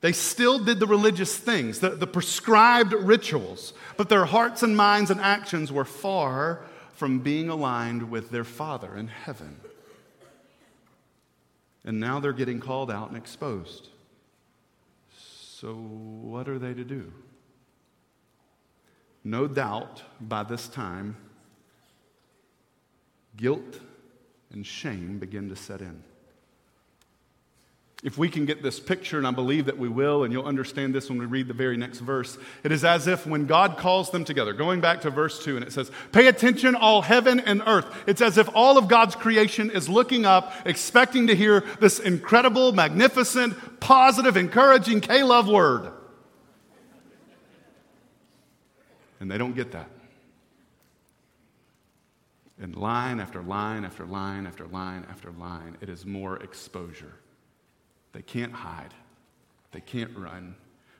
They 0.00 0.12
still 0.12 0.58
did 0.58 0.80
the 0.80 0.86
religious 0.86 1.36
things, 1.36 1.80
the, 1.80 1.90
the 1.90 2.06
prescribed 2.06 2.92
rituals, 2.92 3.74
but 3.96 4.08
their 4.08 4.24
hearts 4.24 4.62
and 4.62 4.76
minds 4.76 5.10
and 5.10 5.20
actions 5.20 5.70
were 5.70 5.84
far 5.84 6.62
from 7.00 7.18
being 7.18 7.48
aligned 7.48 8.10
with 8.10 8.28
their 8.28 8.44
Father 8.44 8.94
in 8.94 9.08
heaven. 9.08 9.58
And 11.82 11.98
now 11.98 12.20
they're 12.20 12.34
getting 12.34 12.60
called 12.60 12.90
out 12.90 13.08
and 13.08 13.16
exposed. 13.16 13.88
So, 15.16 15.72
what 15.72 16.46
are 16.46 16.58
they 16.58 16.74
to 16.74 16.84
do? 16.84 17.10
No 19.24 19.46
doubt 19.46 20.02
by 20.20 20.42
this 20.42 20.68
time, 20.68 21.16
guilt 23.34 23.80
and 24.52 24.66
shame 24.66 25.18
begin 25.18 25.48
to 25.48 25.56
set 25.56 25.80
in. 25.80 26.04
If 28.02 28.16
we 28.16 28.30
can 28.30 28.46
get 28.46 28.62
this 28.62 28.80
picture, 28.80 29.18
and 29.18 29.26
I 29.26 29.30
believe 29.30 29.66
that 29.66 29.76
we 29.76 29.88
will, 29.88 30.24
and 30.24 30.32
you'll 30.32 30.46
understand 30.46 30.94
this 30.94 31.10
when 31.10 31.18
we 31.18 31.26
read 31.26 31.48
the 31.48 31.54
very 31.54 31.76
next 31.76 31.98
verse, 31.98 32.38
it 32.64 32.72
is 32.72 32.82
as 32.82 33.06
if 33.06 33.26
when 33.26 33.44
God 33.44 33.76
calls 33.76 34.10
them 34.10 34.24
together, 34.24 34.54
going 34.54 34.80
back 34.80 35.02
to 35.02 35.10
verse 35.10 35.44
2, 35.44 35.56
and 35.56 35.66
it 35.66 35.72
says, 35.72 35.90
Pay 36.10 36.26
attention, 36.26 36.74
all 36.74 37.02
heaven 37.02 37.40
and 37.40 37.62
earth. 37.66 37.84
It's 38.06 38.22
as 38.22 38.38
if 38.38 38.48
all 38.54 38.78
of 38.78 38.88
God's 38.88 39.14
creation 39.16 39.70
is 39.70 39.86
looking 39.86 40.24
up, 40.24 40.50
expecting 40.64 41.26
to 41.26 41.36
hear 41.36 41.62
this 41.78 41.98
incredible, 41.98 42.72
magnificent, 42.72 43.80
positive, 43.80 44.34
encouraging 44.38 45.02
K 45.02 45.22
love 45.22 45.46
word. 45.46 45.92
And 49.20 49.30
they 49.30 49.36
don't 49.36 49.54
get 49.54 49.72
that. 49.72 49.90
And 52.58 52.74
line 52.76 53.20
after 53.20 53.42
line 53.42 53.84
after 53.84 54.06
line 54.06 54.46
after 54.46 54.66
line 54.66 55.06
after 55.10 55.30
line, 55.32 55.76
it 55.82 55.90
is 55.90 56.06
more 56.06 56.38
exposure. 56.38 57.12
They 58.12 58.22
can't 58.22 58.52
hide, 58.52 58.94
they 59.72 59.80
can't 59.80 60.16
run. 60.16 60.56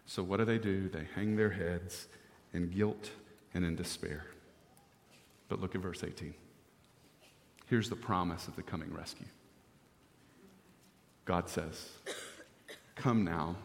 So, 0.06 0.22
what 0.22 0.38
do 0.38 0.44
they 0.44 0.58
do? 0.58 0.88
They 0.88 1.06
hang 1.14 1.36
their 1.36 1.50
heads 1.50 2.08
in 2.52 2.70
guilt 2.70 3.10
and 3.54 3.64
in 3.64 3.76
despair. 3.76 4.26
But 5.48 5.60
look 5.60 5.74
at 5.74 5.80
verse 5.80 6.02
18. 6.02 6.34
Here's 7.66 7.88
the 7.88 7.96
promise 7.96 8.48
of 8.48 8.56
the 8.56 8.62
coming 8.62 8.92
rescue 8.92 9.26
God 11.24 11.48
says, 11.48 11.90
Come 12.96 13.24
now 13.24 13.56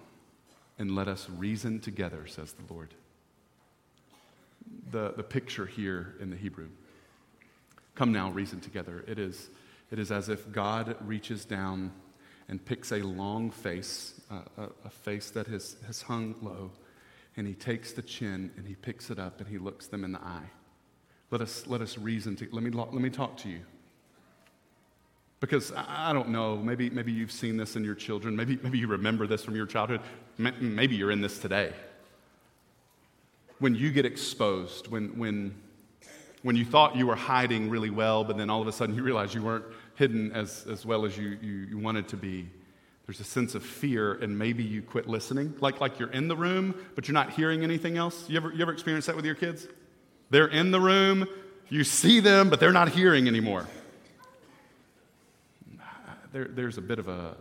and 0.78 0.96
let 0.96 1.08
us 1.08 1.28
reason 1.38 1.80
together, 1.80 2.28
says 2.28 2.54
the 2.54 2.72
Lord. 2.74 2.94
The, 4.92 5.14
the 5.16 5.24
picture 5.24 5.66
here 5.66 6.16
in 6.20 6.30
the 6.30 6.36
Hebrew. 6.36 6.68
Come 7.96 8.12
now, 8.12 8.30
reason 8.30 8.60
together. 8.60 9.04
It 9.08 9.18
is, 9.18 9.50
it 9.90 10.00
is 10.00 10.12
as 10.12 10.30
if 10.30 10.52
God 10.52 10.96
reaches 11.02 11.46
down 11.46 11.92
and 12.48 12.64
picks 12.64 12.92
a 12.92 13.00
long 13.00 13.50
face, 13.50 14.22
uh, 14.32 14.42
a, 14.58 14.64
a, 14.86 14.90
face 14.90 15.32
that 15.32 15.48
has, 15.48 15.78
has 15.88 16.02
hung 16.02 16.36
low, 16.42 16.72
and 17.38 17.48
he 17.48 17.54
takes 17.54 17.92
the 17.92 18.02
chin 18.02 18.52
and 18.56 18.68
he 18.68 18.76
picks 18.76 19.10
it 19.10 19.20
up 19.20 19.40
and 19.40 19.50
he 19.50 19.58
looks 19.58 19.88
them 19.88 20.04
in 20.04 20.12
the 20.12 20.22
eye. 20.22 20.50
let 21.32 21.42
us, 21.42 21.66
let 21.68 21.82
us 21.82 21.98
reason. 21.98 22.36
To, 22.38 22.48
let, 22.52 22.64
me, 22.64 22.70
let 22.70 22.94
me 22.94 23.10
talk 23.10 23.38
to 23.38 23.50
you. 23.50 23.62
Because 25.40 25.74
I 25.76 26.14
don't 26.14 26.30
know, 26.30 26.56
maybe, 26.56 26.90
maybe 26.90 27.12
you've 27.12 27.32
seen 27.32 27.58
this 27.58 27.76
in 27.76 27.84
your 27.84 27.96
children. 27.96 28.36
Maybe, 28.36 28.58
maybe 28.64 28.78
you 28.78 28.88
remember 28.88 29.28
this 29.28 29.44
from 29.44 29.56
your 29.56 29.66
childhood. 29.66 30.02
Maybe 30.38 30.96
you're 30.96 31.12
in 31.12 31.22
this 31.22 31.40
today. 31.40 31.74
When 33.60 33.76
you 33.76 33.92
get 33.92 34.06
exposed, 34.06 34.88
when, 34.88 35.18
when, 35.18 35.56
when 36.42 36.56
you 36.56 36.66
thought 36.66 36.96
you 36.96 37.08
were 37.08 37.16
hiding 37.16 37.70
really 37.70 37.90
well, 37.90 38.24
but 38.24 38.38
then 38.38 38.50
all 38.50 38.62
of 38.62 38.68
a 38.68 38.72
sudden 38.72 38.96
you 38.96 39.04
realize 39.04 39.34
you 39.34 39.44
weren't 39.44 39.66
hidden 39.96 40.32
as, 40.32 40.66
as 40.70 40.86
well 40.86 41.06
as 41.06 41.18
you, 41.18 41.38
you, 41.42 41.54
you 41.70 41.78
wanted 41.78 42.08
to 42.10 42.18
be. 42.18 42.48
There's 43.06 43.20
a 43.20 43.26
sense 43.26 43.56
of 43.56 43.64
fear, 43.64 44.14
and 44.14 44.38
maybe 44.38 44.64
you 44.64 44.82
quit 44.82 45.08
listening. 45.08 45.54
Like, 45.60 45.80
like 45.80 46.00
you're 46.00 46.12
in 46.12 46.28
the 46.28 46.36
room, 46.36 46.76
but 46.96 47.08
you're 47.08 47.14
not 47.14 47.32
hearing 47.32 47.64
anything 47.64 47.98
else. 47.98 48.30
You 48.30 48.38
ever, 48.38 48.52
you 48.52 48.62
ever 48.62 48.74
experience 48.74 49.06
that 49.06 49.16
with 49.16 49.26
your 49.26 49.36
kids? 49.36 49.68
They're 50.32 50.48
in 50.48 50.72
the 50.72 50.80
room, 50.80 51.28
you 51.70 51.84
see 51.84 52.20
them, 52.20 52.50
but 52.50 52.60
they're 52.60 52.72
not 52.72 52.90
hearing 52.90 53.28
anymore. 53.28 53.68
There, 56.32 56.46
there's 56.46 56.78
a 56.78 56.82
bit 56.82 57.00
of 57.00 57.08
a, 57.08 57.38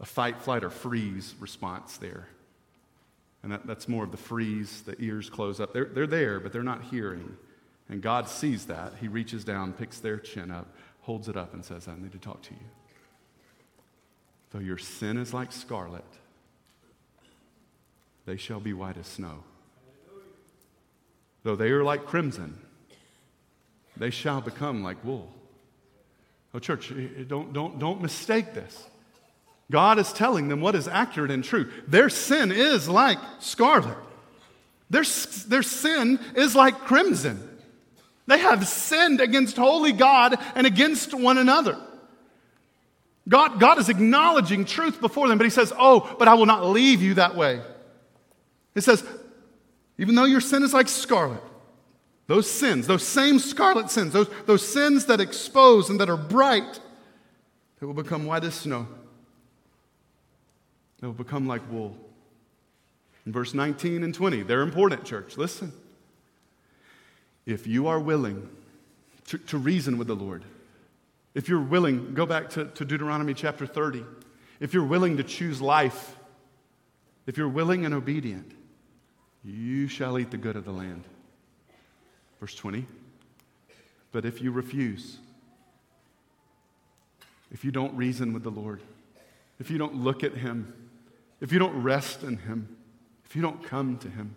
a 0.00 0.04
fight, 0.04 0.42
flight, 0.42 0.64
or 0.64 0.70
freeze 0.70 1.34
response 1.40 1.96
there. 1.96 2.26
And 3.42 3.52
that, 3.52 3.66
that's 3.66 3.88
more 3.88 4.04
of 4.04 4.10
the 4.10 4.16
freeze, 4.16 4.82
the 4.82 5.00
ears 5.00 5.30
close 5.30 5.60
up. 5.60 5.72
They're, 5.72 5.86
they're 5.86 6.06
there, 6.06 6.40
but 6.40 6.52
they're 6.52 6.62
not 6.62 6.82
hearing. 6.82 7.36
And 7.88 8.02
God 8.02 8.28
sees 8.28 8.66
that. 8.66 8.94
He 9.00 9.08
reaches 9.08 9.44
down, 9.44 9.72
picks 9.72 10.00
their 10.00 10.18
chin 10.18 10.50
up, 10.50 10.66
holds 11.04 11.28
it 11.28 11.36
up, 11.36 11.52
and 11.52 11.64
says, 11.64 11.86
I 11.86 11.94
need 11.96 12.12
to 12.12 12.18
talk 12.18 12.42
to 12.42 12.50
you. 12.50 12.66
Though 14.50 14.60
your 14.60 14.78
sin 14.78 15.16
is 15.18 15.34
like 15.34 15.52
scarlet, 15.52 16.04
they 18.24 18.36
shall 18.36 18.60
be 18.60 18.72
white 18.72 18.96
as 18.96 19.06
snow. 19.06 19.44
Though 21.42 21.56
they 21.56 21.70
are 21.70 21.84
like 21.84 22.06
crimson, 22.06 22.58
they 23.96 24.10
shall 24.10 24.40
become 24.40 24.82
like 24.82 25.04
wool. 25.04 25.30
Oh, 26.54 26.58
church, 26.58 26.90
eh, 26.90 27.06
eh, 27.18 27.24
don't, 27.26 27.52
don't, 27.52 27.78
don't 27.78 28.00
mistake 28.00 28.54
this. 28.54 28.86
God 29.70 29.98
is 29.98 30.12
telling 30.12 30.48
them 30.48 30.60
what 30.60 30.74
is 30.74 30.88
accurate 30.88 31.30
and 31.30 31.44
true. 31.44 31.70
Their 31.86 32.08
sin 32.08 32.50
is 32.50 32.88
like 32.88 33.18
scarlet, 33.40 33.98
their, 34.88 35.04
their 35.48 35.62
sin 35.62 36.18
is 36.34 36.54
like 36.54 36.78
crimson. 36.80 37.50
They 38.26 38.38
have 38.38 38.66
sinned 38.66 39.20
against 39.20 39.56
holy 39.56 39.92
God 39.92 40.36
and 40.54 40.66
against 40.66 41.12
one 41.12 41.38
another. 41.38 41.78
God, 43.28 43.58
God 43.58 43.78
is 43.78 43.88
acknowledging 43.88 44.64
truth 44.64 45.00
before 45.00 45.28
them, 45.28 45.38
but 45.38 45.44
He 45.44 45.50
says, 45.50 45.72
Oh, 45.78 46.14
but 46.18 46.28
I 46.28 46.34
will 46.34 46.46
not 46.46 46.66
leave 46.66 47.02
you 47.02 47.14
that 47.14 47.36
way. 47.36 47.60
He 48.74 48.80
says, 48.80 49.04
Even 49.98 50.14
though 50.14 50.24
your 50.24 50.40
sin 50.40 50.62
is 50.62 50.74
like 50.74 50.88
scarlet, 50.88 51.42
those 52.26 52.50
sins, 52.50 52.86
those 52.86 53.02
same 53.02 53.38
scarlet 53.38 53.90
sins, 53.90 54.12
those, 54.12 54.28
those 54.46 54.66
sins 54.66 55.06
that 55.06 55.20
expose 55.20 55.90
and 55.90 56.00
that 56.00 56.08
are 56.08 56.16
bright, 56.16 56.80
they 57.80 57.86
will 57.86 57.94
become 57.94 58.24
white 58.26 58.44
as 58.44 58.54
snow. 58.54 58.86
They 61.00 61.06
will 61.06 61.14
become 61.14 61.46
like 61.46 61.70
wool. 61.70 61.96
In 63.26 63.32
verse 63.32 63.54
19 63.54 64.02
and 64.04 64.14
20, 64.14 64.42
they're 64.42 64.62
important, 64.62 65.04
church. 65.04 65.36
Listen. 65.36 65.72
If 67.46 67.66
you 67.66 67.88
are 67.88 68.00
willing 68.00 68.48
to, 69.28 69.38
to 69.38 69.58
reason 69.58 69.98
with 69.98 70.06
the 70.06 70.16
Lord, 70.16 70.44
if 71.34 71.48
you're 71.48 71.60
willing, 71.60 72.14
go 72.14 72.26
back 72.26 72.50
to, 72.50 72.66
to 72.66 72.84
Deuteronomy 72.84 73.34
chapter 73.34 73.66
30. 73.66 74.04
If 74.60 74.72
you're 74.72 74.84
willing 74.84 75.16
to 75.16 75.24
choose 75.24 75.60
life, 75.60 76.16
if 77.26 77.36
you're 77.36 77.48
willing 77.48 77.84
and 77.84 77.92
obedient, 77.92 78.52
you 79.44 79.88
shall 79.88 80.18
eat 80.18 80.30
the 80.30 80.36
good 80.36 80.56
of 80.56 80.64
the 80.64 80.72
land. 80.72 81.04
Verse 82.40 82.54
20. 82.54 82.86
But 84.12 84.24
if 84.24 84.40
you 84.40 84.52
refuse, 84.52 85.18
if 87.50 87.64
you 87.64 87.72
don't 87.72 87.96
reason 87.96 88.32
with 88.32 88.44
the 88.44 88.50
Lord, 88.50 88.80
if 89.58 89.70
you 89.70 89.78
don't 89.78 89.96
look 89.96 90.22
at 90.22 90.34
Him, 90.34 90.72
if 91.40 91.52
you 91.52 91.58
don't 91.58 91.82
rest 91.82 92.22
in 92.22 92.36
Him, 92.36 92.76
if 93.24 93.34
you 93.34 93.42
don't 93.42 93.62
come 93.64 93.98
to 93.98 94.08
Him, 94.08 94.36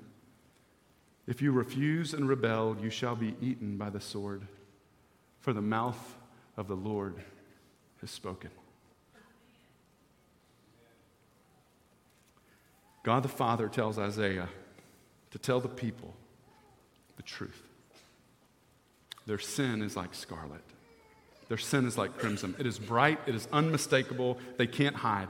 if 1.28 1.42
you 1.42 1.52
refuse 1.52 2.14
and 2.14 2.28
rebel, 2.28 2.78
you 2.82 2.90
shall 2.90 3.16
be 3.16 3.36
eaten 3.42 3.78
by 3.78 3.90
the 3.90 4.00
sword, 4.00 4.44
for 5.42 5.54
the 5.54 5.62
mouth 5.62 6.16
of 6.56 6.68
the 6.68 6.76
Lord 6.76 7.16
has 8.02 8.10
spoken. 8.10 8.50
God 13.04 13.24
the 13.24 13.30
Father 13.30 13.68
tells 13.70 13.98
Isaiah 13.98 14.50
to 15.32 15.38
tell 15.38 15.60
the 15.60 15.70
people 15.70 16.14
the 17.18 17.24
truth. 17.24 17.64
Their 19.26 19.40
sin 19.40 19.82
is 19.82 19.96
like 19.96 20.14
scarlet. 20.16 20.62
Their 21.50 21.58
sin 21.58 21.86
is 21.86 21.98
like 21.98 22.18
crimson. 22.18 22.56
It 22.60 22.66
is 22.66 22.80
bright, 22.80 23.20
it 23.26 23.36
is 23.36 23.48
unmistakable, 23.52 24.38
they 24.58 24.68
can't 24.68 24.96
hide. 24.96 25.30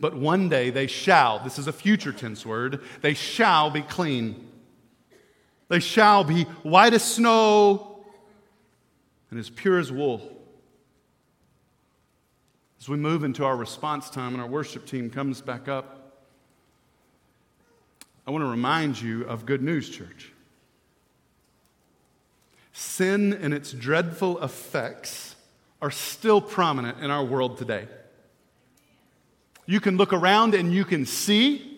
But 0.00 0.14
one 0.14 0.48
day 0.48 0.70
they 0.70 0.86
shall, 0.86 1.38
this 1.38 1.58
is 1.58 1.66
a 1.66 1.72
future 1.72 2.12
tense 2.12 2.44
word, 2.44 2.82
they 3.00 3.14
shall 3.14 3.70
be 3.70 3.82
clean. 3.82 4.50
They 5.74 5.80
shall 5.80 6.22
be 6.22 6.44
white 6.62 6.94
as 6.94 7.02
snow 7.02 8.04
and 9.28 9.40
as 9.40 9.50
pure 9.50 9.80
as 9.80 9.90
wool. 9.90 10.20
As 12.78 12.88
we 12.88 12.96
move 12.96 13.24
into 13.24 13.44
our 13.44 13.56
response 13.56 14.08
time 14.08 14.34
and 14.34 14.40
our 14.40 14.46
worship 14.46 14.86
team 14.86 15.10
comes 15.10 15.40
back 15.40 15.66
up, 15.66 16.22
I 18.24 18.30
want 18.30 18.42
to 18.42 18.48
remind 18.48 19.02
you 19.02 19.24
of 19.24 19.46
good 19.46 19.64
news, 19.64 19.90
church. 19.90 20.30
Sin 22.72 23.32
and 23.32 23.52
its 23.52 23.72
dreadful 23.72 24.40
effects 24.44 25.34
are 25.82 25.90
still 25.90 26.40
prominent 26.40 27.00
in 27.00 27.10
our 27.10 27.24
world 27.24 27.58
today. 27.58 27.88
You 29.66 29.80
can 29.80 29.96
look 29.96 30.12
around 30.12 30.54
and 30.54 30.72
you 30.72 30.84
can 30.84 31.04
see, 31.04 31.73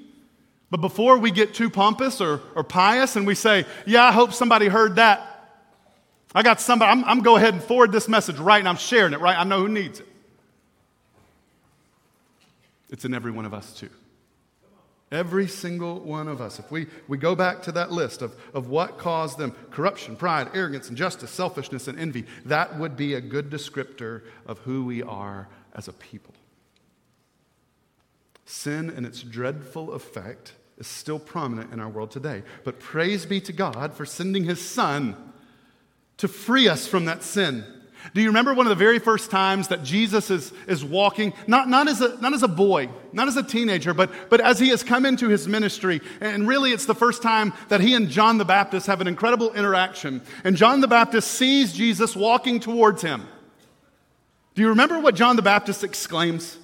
but 0.70 0.80
before 0.80 1.18
we 1.18 1.30
get 1.30 1.54
too 1.54 1.70
pompous 1.70 2.20
or, 2.20 2.40
or 2.54 2.64
pious 2.64 3.16
and 3.16 3.26
we 3.26 3.34
say, 3.34 3.64
Yeah, 3.86 4.04
I 4.04 4.12
hope 4.12 4.32
somebody 4.32 4.66
heard 4.66 4.96
that, 4.96 5.36
I 6.34 6.42
got 6.42 6.60
somebody, 6.60 6.90
I'm, 6.92 7.04
I'm 7.04 7.20
go 7.20 7.36
ahead 7.36 7.54
and 7.54 7.62
forward 7.62 7.92
this 7.92 8.08
message 8.08 8.38
right 8.38 8.58
and 8.58 8.68
I'm 8.68 8.76
sharing 8.76 9.12
it 9.12 9.20
right. 9.20 9.38
I 9.38 9.44
know 9.44 9.60
who 9.60 9.68
needs 9.68 10.00
it. 10.00 10.08
It's 12.90 13.04
in 13.04 13.14
every 13.14 13.30
one 13.30 13.44
of 13.44 13.54
us, 13.54 13.72
too. 13.72 13.90
Every 15.12 15.46
single 15.46 16.00
one 16.00 16.28
of 16.28 16.40
us. 16.40 16.58
If 16.58 16.70
we, 16.70 16.88
we 17.08 17.16
go 17.16 17.34
back 17.34 17.62
to 17.62 17.72
that 17.72 17.92
list 17.92 18.22
of, 18.22 18.34
of 18.52 18.68
what 18.68 18.98
caused 18.98 19.38
them 19.38 19.54
corruption, 19.70 20.16
pride, 20.16 20.50
arrogance, 20.52 20.90
injustice, 20.90 21.30
selfishness, 21.30 21.88
and 21.88 21.98
envy, 21.98 22.26
that 22.44 22.78
would 22.78 22.96
be 22.96 23.14
a 23.14 23.20
good 23.20 23.48
descriptor 23.48 24.22
of 24.46 24.58
who 24.58 24.84
we 24.84 25.02
are 25.02 25.48
as 25.74 25.88
a 25.88 25.92
people. 25.92 26.34
Sin 28.46 28.88
and 28.88 29.04
its 29.04 29.22
dreadful 29.22 29.92
effect 29.92 30.52
is 30.78 30.86
still 30.86 31.18
prominent 31.18 31.72
in 31.72 31.80
our 31.80 31.88
world 31.88 32.10
today. 32.10 32.42
But 32.64 32.80
praise 32.80 33.26
be 33.26 33.40
to 33.42 33.52
God 33.52 33.92
for 33.92 34.06
sending 34.06 34.44
his 34.44 34.64
son 34.64 35.16
to 36.16 36.28
free 36.28 36.66
us 36.68 36.86
from 36.86 37.04
that 37.04 37.22
sin 37.22 37.64
do 38.14 38.20
you 38.20 38.28
remember 38.28 38.54
one 38.54 38.66
of 38.66 38.70
the 38.70 38.76
very 38.76 38.98
first 38.98 39.30
times 39.30 39.68
that 39.68 39.82
Jesus 39.82 40.30
is, 40.30 40.52
is 40.66 40.84
walking, 40.84 41.32
not, 41.46 41.68
not, 41.68 41.88
as 41.88 42.00
a, 42.00 42.20
not 42.20 42.34
as 42.34 42.42
a 42.42 42.48
boy, 42.48 42.88
not 43.12 43.28
as 43.28 43.36
a 43.36 43.42
teenager, 43.42 43.94
but, 43.94 44.10
but 44.30 44.40
as 44.40 44.58
he 44.58 44.68
has 44.68 44.82
come 44.82 45.04
into 45.04 45.28
his 45.28 45.48
ministry? 45.48 46.00
And 46.20 46.46
really, 46.46 46.72
it's 46.72 46.86
the 46.86 46.94
first 46.94 47.22
time 47.22 47.52
that 47.68 47.80
he 47.80 47.94
and 47.94 48.08
John 48.08 48.38
the 48.38 48.44
Baptist 48.44 48.86
have 48.86 49.00
an 49.00 49.06
incredible 49.06 49.52
interaction. 49.54 50.22
And 50.44 50.56
John 50.56 50.80
the 50.80 50.88
Baptist 50.88 51.32
sees 51.32 51.72
Jesus 51.72 52.14
walking 52.14 52.60
towards 52.60 53.02
him. 53.02 53.26
Do 54.54 54.62
you 54.62 54.68
remember 54.68 55.00
what 55.00 55.14
John 55.14 55.36
the 55.36 55.42
Baptist 55.42 55.84
exclaims? 55.84 56.58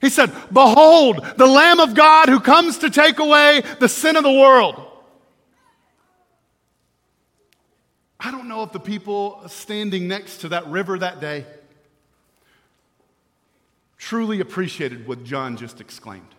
He 0.00 0.10
said, 0.10 0.32
Behold, 0.52 1.24
the 1.36 1.46
Lamb 1.46 1.80
of 1.80 1.94
God 1.94 2.28
who 2.28 2.40
comes 2.40 2.78
to 2.78 2.90
take 2.90 3.18
away 3.18 3.62
the 3.80 3.88
sin 3.88 4.16
of 4.16 4.22
the 4.22 4.32
world. 4.32 4.80
I 8.20 8.30
don't 8.30 8.48
know 8.48 8.62
if 8.62 8.72
the 8.72 8.80
people 8.80 9.42
standing 9.48 10.08
next 10.08 10.38
to 10.38 10.50
that 10.50 10.66
river 10.66 10.98
that 10.98 11.20
day 11.20 11.46
truly 13.96 14.40
appreciated 14.40 15.06
what 15.06 15.24
John 15.24 15.56
just 15.56 15.80
exclaimed. 15.80 16.34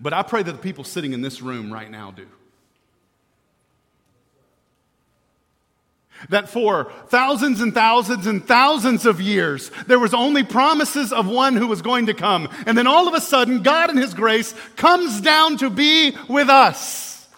But 0.00 0.12
I 0.12 0.22
pray 0.22 0.42
that 0.42 0.52
the 0.52 0.58
people 0.58 0.84
sitting 0.84 1.12
in 1.12 1.22
this 1.22 1.40
room 1.40 1.72
right 1.72 1.90
now 1.90 2.10
do. 2.10 2.26
That 6.30 6.48
for 6.48 6.90
thousands 7.08 7.60
and 7.60 7.74
thousands 7.74 8.26
and 8.26 8.46
thousands 8.46 9.06
of 9.06 9.20
years, 9.20 9.70
there 9.86 9.98
was 9.98 10.14
only 10.14 10.42
promises 10.42 11.12
of 11.12 11.26
one 11.26 11.56
who 11.56 11.66
was 11.66 11.82
going 11.82 12.06
to 12.06 12.14
come. 12.14 12.48
And 12.66 12.76
then 12.76 12.86
all 12.86 13.08
of 13.08 13.14
a 13.14 13.20
sudden, 13.20 13.62
God 13.62 13.90
in 13.90 13.96
His 13.96 14.14
grace 14.14 14.54
comes 14.76 15.20
down 15.20 15.58
to 15.58 15.70
be 15.70 16.16
with 16.28 16.48
us. 16.48 17.28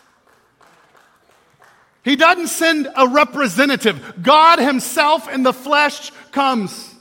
He 2.04 2.14
doesn't 2.14 2.48
send 2.48 2.88
a 2.96 3.08
representative. 3.08 4.22
God 4.22 4.60
Himself 4.60 5.28
in 5.28 5.42
the 5.42 5.52
flesh 5.52 6.12
comes. 6.30 6.94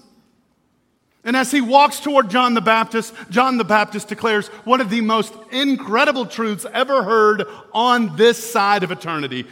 And 1.25 1.35
as 1.35 1.49
he 1.49 1.59
walks 1.59 1.99
toward 1.99 2.29
John 2.29 2.53
the 2.53 2.61
Baptist, 2.61 3.11
John 3.31 3.57
the 3.57 3.63
Baptist 3.63 4.07
declares 4.07 4.47
one 4.63 4.79
of 4.79 4.91
the 4.91 5.01
most 5.01 5.33
incredible 5.51 6.27
truths 6.27 6.67
ever 6.71 7.01
heard 7.03 7.47
on 7.73 8.15
this 8.15 8.51
side 8.51 8.83
of 8.83 8.91
eternity 8.91 9.47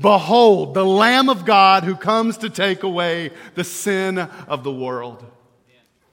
Behold, 0.00 0.72
the 0.74 0.84
Lamb 0.84 1.28
of 1.28 1.44
God 1.44 1.84
who 1.84 1.94
comes 1.94 2.38
to 2.38 2.48
take 2.48 2.82
away 2.82 3.32
the 3.54 3.64
sin 3.64 4.18
of 4.18 4.64
the 4.64 4.72
world. 4.72 5.24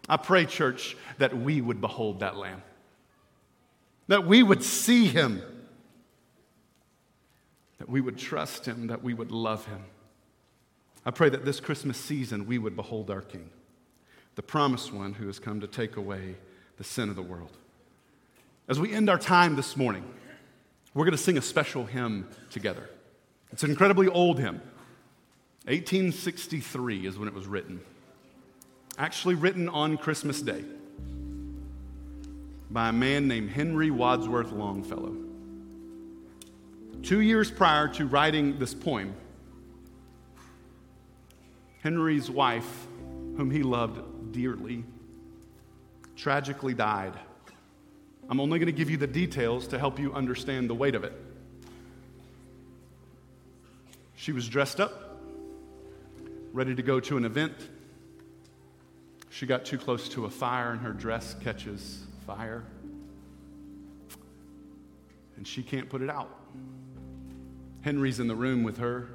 I 0.10 0.17
pray, 0.17 0.45
church, 0.45 0.97
that 1.19 1.38
we 1.38 1.62
would 1.62 1.80
behold 1.80 2.19
that 2.19 2.38
Lamb, 2.38 2.62
that 4.08 4.26
we 4.26 4.43
would 4.43 4.63
see 4.63 5.08
him, 5.08 5.41
that 7.78 7.89
we 7.89 8.02
would 8.02 8.17
trust 8.17 8.65
him, 8.65 8.88
that 8.88 9.04
we 9.04 9.13
would 9.13 9.32
love 9.32 9.65
him. 9.65 9.84
I 11.06 11.12
pray 11.12 11.30
that 11.30 11.45
this 11.45 11.60
Christmas 11.60 11.97
season 11.97 12.45
we 12.45 12.58
would 12.58 12.76
behold 12.76 13.10
our 13.10 13.21
King, 13.21 13.50
the 14.36 14.43
promised 14.43 14.91
one 14.91 15.13
who 15.13 15.28
has 15.28 15.39
come 15.39 15.62
to 15.62 15.67
take 15.67 15.95
away 15.95 16.36
the 16.78 16.84
sin 16.84 17.10
of 17.10 17.15
the 17.15 17.21
world. 17.21 17.56
As 18.67 18.80
we 18.80 18.93
end 18.93 19.10
our 19.10 19.17
time 19.17 19.56
this 19.56 19.78
morning, 19.78 20.04
we're 20.93 21.06
going 21.06 21.15
to 21.15 21.17
sing 21.17 21.38
a 21.38 21.41
special 21.41 21.86
hymn 21.86 22.28
together. 22.50 22.89
It's 23.52 23.64
an 23.64 23.70
incredibly 23.70 24.08
old 24.08 24.40
hymn. 24.40 24.62
1863 25.66 27.06
is 27.06 27.18
when 27.18 27.28
it 27.28 27.34
was 27.34 27.48
written. 27.48 27.82
Actually, 28.98 29.36
written 29.36 29.70
on 29.70 29.98
Christmas 29.98 30.42
Day 30.42 30.64
by 32.70 32.90
a 32.90 32.94
man 32.94 33.28
named 33.28 33.50
Henry 33.50 33.92
Wadsworth 33.92 34.52
Longfellow. 34.52 35.16
Two 37.04 37.22
years 37.22 37.52
prior 37.52 37.88
to 37.90 38.06
writing 38.06 38.58
this 38.60 38.74
poem, 38.74 39.14
Henry's 41.82 42.30
wife, 42.30 42.88
whom 43.38 43.52
he 43.52 43.64
loved 43.64 44.34
dearly, 44.34 44.84
tragically 46.16 46.74
died. 46.74 47.14
I'm 48.30 48.40
only 48.40 48.60
going 48.60 48.68
to 48.68 48.72
give 48.72 48.90
you 48.90 48.98
the 48.98 49.08
details 49.08 49.68
to 49.68 49.80
help 49.80 50.00
you 50.00 50.14
understand 50.14 50.70
the 50.70 50.76
weight 50.76 50.96
of 50.96 51.04
it. 51.04 51.14
She 54.28 54.34
was 54.34 54.50
dressed 54.50 54.82
up, 54.82 55.22
ready 56.52 56.76
to 56.76 56.82
go 56.82 57.00
to 57.00 57.16
an 57.16 57.24
event. 57.24 57.54
She 59.30 59.46
got 59.46 59.63
too 59.63 59.78
close 59.78 60.10
to 60.10 60.26
a 60.26 60.30
fire, 60.30 60.74
and 60.74 60.82
her 60.82 60.92
dress 60.92 61.34
catches 61.42 62.04
fire. 62.26 62.66
And 65.38 65.48
she 65.48 65.63
can't 65.63 65.90
put 65.90 66.02
it 66.02 66.10
out. 66.10 66.42
Henry's 67.84 68.20
in 68.20 68.28
the 68.28 68.36
room 68.36 68.63
with 68.63 68.80
her. 68.80 69.08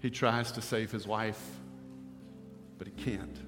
He 0.00 0.10
tries 0.10 0.50
to 0.50 0.60
save 0.60 0.90
his 0.90 1.06
wife, 1.06 1.40
but 2.78 2.88
he 2.88 2.94
can't. 2.94 3.38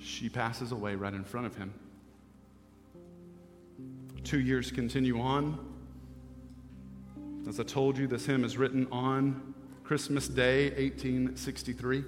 She 0.00 0.28
passes 0.28 0.72
away 0.72 0.96
right 0.96 1.14
in 1.14 1.22
front 1.22 1.46
of 1.46 1.54
him. 1.54 1.72
Two 4.24 4.40
years 4.40 4.72
continue 4.72 5.20
on. 5.20 5.65
As 7.48 7.60
I 7.60 7.62
told 7.62 7.96
you, 7.96 8.08
this 8.08 8.26
hymn 8.26 8.44
is 8.44 8.56
written 8.58 8.88
on 8.90 9.54
Christmas 9.84 10.26
Day, 10.26 10.70
1863. 10.70 12.02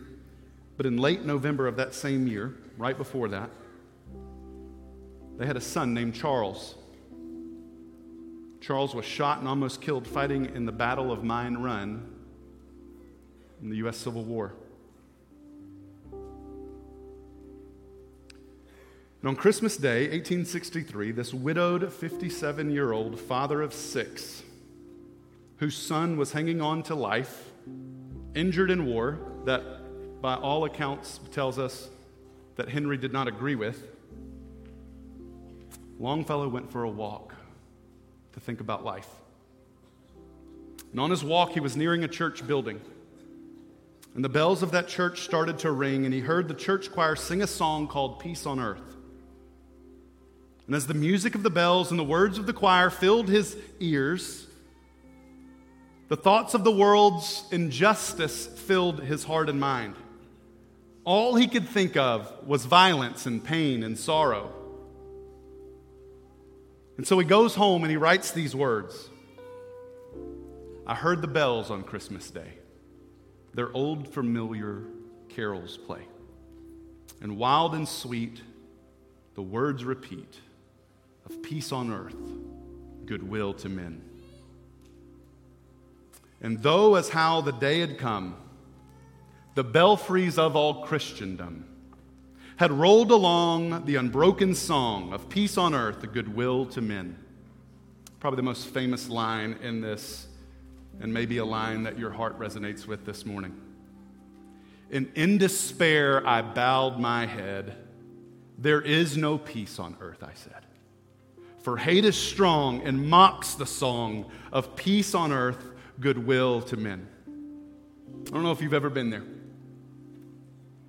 But 0.77 0.85
in 0.85 0.97
late 0.97 1.25
November 1.25 1.69
of 1.69 1.77
that 1.77 1.95
same 1.95 2.27
year, 2.27 2.57
right 2.77 2.99
before 2.99 3.29
that, 3.29 3.49
they 5.37 5.47
had 5.47 5.57
a 5.57 5.61
son 5.61 5.95
named 5.95 6.17
Charles. 6.17 6.75
Charles 8.61 8.97
was 8.97 9.05
shot 9.05 9.39
and 9.39 9.47
almost 9.47 9.81
killed 9.81 10.09
fighting 10.09 10.47
in 10.57 10.67
the 10.67 10.73
Battle 10.73 11.13
of 11.13 11.23
Mine 11.23 11.59
Run 11.59 12.05
in 13.63 13.71
the 13.71 13.77
U.S. 13.77 13.97
Civil 13.97 14.25
War. 14.25 14.55
And 19.21 19.29
on 19.29 19.37
Christmas 19.37 19.77
Day, 19.77 20.03
1863, 20.03 21.13
this 21.13 21.33
widowed 21.33 21.93
57 21.93 22.73
year 22.73 22.91
old 22.91 23.21
father 23.21 23.63
of 23.63 23.73
six 23.73 24.43
whose 25.59 25.77
son 25.77 26.17
was 26.17 26.33
hanging 26.33 26.61
on 26.61 26.83
to 26.85 26.95
life, 26.95 27.51
injured 28.35 28.71
in 28.71 28.87
war, 28.87 29.19
that 29.45 30.21
by 30.21 30.35
all 30.35 30.65
accounts 30.65 31.21
tells 31.33 31.59
us 31.59 31.89
that 32.57 32.69
Henry 32.69 32.97
did 32.97 33.13
not 33.13 33.29
agree 33.29 33.55
with, 33.55 33.83
Longfellow 35.99 36.49
went 36.49 36.71
for 36.71 36.85
a 36.85 36.89
walk 36.89 37.35
to 38.33 38.41
think 38.41 38.61
about 38.61 38.85
life. 38.85 39.09
And 40.93 41.01
on 41.01 41.11
his 41.11 41.25
walk, 41.25 41.51
he 41.51 41.61
was 41.61 41.77
nearing 41.77 42.05
a 42.05 42.09
church 42.09 42.47
building. 42.47 42.81
And 44.15 44.25
the 44.25 44.29
bells 44.29 44.63
of 44.63 44.71
that 44.71 44.89
church 44.89 45.21
started 45.21 45.59
to 45.61 45.71
ring, 45.71 46.05
and 46.05 46.15
he 46.15 46.21
heard 46.21 46.49
the 46.49 46.55
church 46.55 46.91
choir 46.93 47.15
sing 47.15 47.43
a 47.43 47.47
song 47.47 47.89
called 47.89 48.21
Peace 48.21 48.47
on 48.47 48.59
Earth. 48.59 48.97
And 50.67 50.75
as 50.75 50.87
the 50.87 50.95
music 50.95 51.35
of 51.35 51.43
the 51.43 51.51
bells 51.51 51.91
and 51.91 51.99
the 51.99 52.05
words 52.05 52.39
of 52.39 52.47
the 52.47 52.53
choir 52.53 52.91
filled 52.91 53.29
his 53.29 53.57
ears, 53.81 54.48
the 56.09 56.17
thoughts 56.17 56.55
of 56.55 56.65
the 56.65 56.73
world's 56.73 57.45
injustice 57.51 58.47
filled 58.47 59.03
his 59.03 59.25
heart 59.25 59.49
and 59.49 59.61
mind. 59.61 59.95
All 61.05 61.37
he 61.37 61.47
could 61.47 61.69
think 61.69 61.97
of 61.97 62.47
was 62.47 62.65
violence 62.65 63.27
and 63.27 63.43
pain 63.43 63.83
and 63.83 63.99
sorrow. 63.99 64.53
And 66.97 67.07
so 67.07 67.19
he 67.19 67.25
goes 67.25 67.55
home 67.55 67.83
and 67.83 67.91
he 67.91 67.97
writes 67.97 68.33
these 68.33 68.55
words 68.55 69.09
I 70.87 70.95
heard 70.95 71.21
the 71.21 71.29
bells 71.29 71.71
on 71.71 71.83
Christmas 71.83 72.31
Day. 72.31 72.55
Their 73.53 73.71
old 73.73 74.09
familiar 74.09 74.85
carols 75.29 75.77
play. 75.77 76.03
And 77.21 77.37
wild 77.37 77.75
and 77.75 77.87
sweet, 77.87 78.41
the 79.35 79.43
words 79.43 79.85
repeat 79.85 80.41
of 81.27 81.43
peace 81.43 81.73
on 81.73 81.93
earth, 81.93 82.17
goodwill 83.05 83.53
to 83.55 83.69
men. 83.69 84.08
And 86.41 86.63
though 86.63 86.95
as 86.95 87.09
how 87.09 87.41
the 87.41 87.53
day 87.53 87.81
had 87.81 87.99
come, 87.99 88.37
the 89.55 89.65
belfries 89.65 90.39
of 90.39 90.55
all 90.55 90.85
Christendom 90.85 91.65
had 92.59 92.73
rolled 92.73 93.11
along 93.11 93.85
the 93.85 93.97
unbroken 93.97 94.55
song 94.55 95.13
of 95.13 95.29
peace 95.29 95.57
on 95.57 95.75
earth, 95.75 96.01
the 96.01 96.07
goodwill 96.07 96.67
to 96.67 96.81
men. 96.81 97.17
Probably 98.21 98.37
the 98.37 98.43
most 98.43 98.67
famous 98.67 99.09
line 99.09 99.57
in 99.63 99.81
this, 99.81 100.27
and 101.01 101.15
maybe 101.15 101.39
a 101.39 101.45
line 101.45 101.85
that 101.85 101.99
your 101.99 102.11
heart 102.11 102.39
resonates 102.39 102.87
with 102.87 103.05
this 103.05 103.25
morning. 103.25 103.57
And 104.91 105.11
in 105.15 105.39
despair, 105.39 106.27
I 106.27 106.43
bowed 106.43 106.99
my 106.99 107.27
head. 107.27 107.77
There 108.59 108.81
is 108.81 109.17
no 109.17 109.39
peace 109.39 109.79
on 109.79 109.97
earth, 110.01 110.23
I 110.25 110.33
said. 110.35 110.67
For 111.63 111.77
hate 111.77 112.05
is 112.05 112.17
strong 112.17 112.83
and 112.83 113.09
mocks 113.09 113.55
the 113.55 113.67
song 113.67 114.31
of 114.53 114.75
peace 114.75 115.15
on 115.15 115.33
earth, 115.33 115.65
goodwill 116.01 116.63
to 116.63 116.77
men. 116.77 117.09
I 118.29 118.31
don't 118.31 118.43
know 118.43 118.53
if 118.53 118.61
you've 118.61 118.75
ever 118.75 118.91
been 118.91 119.11
there. 119.11 119.25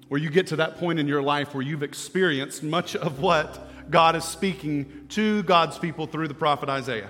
Where 0.08 0.20
you 0.20 0.30
get 0.30 0.48
to 0.48 0.58
that 0.58 0.78
point 0.78 1.00
in 1.00 1.08
your 1.08 1.22
life 1.22 1.54
where 1.54 1.64
you've 1.64 1.84
experienced 1.84 2.64
much 2.64 2.96
of 2.96 3.20
what 3.20 3.92
God 3.92 4.16
is 4.16 4.24
speaking 4.24 5.06
to 5.10 5.44
God's 5.44 5.78
people 5.78 6.08
through 6.08 6.28
the 6.28 6.34
prophet 6.34 6.70
Isaiah. 6.70 7.10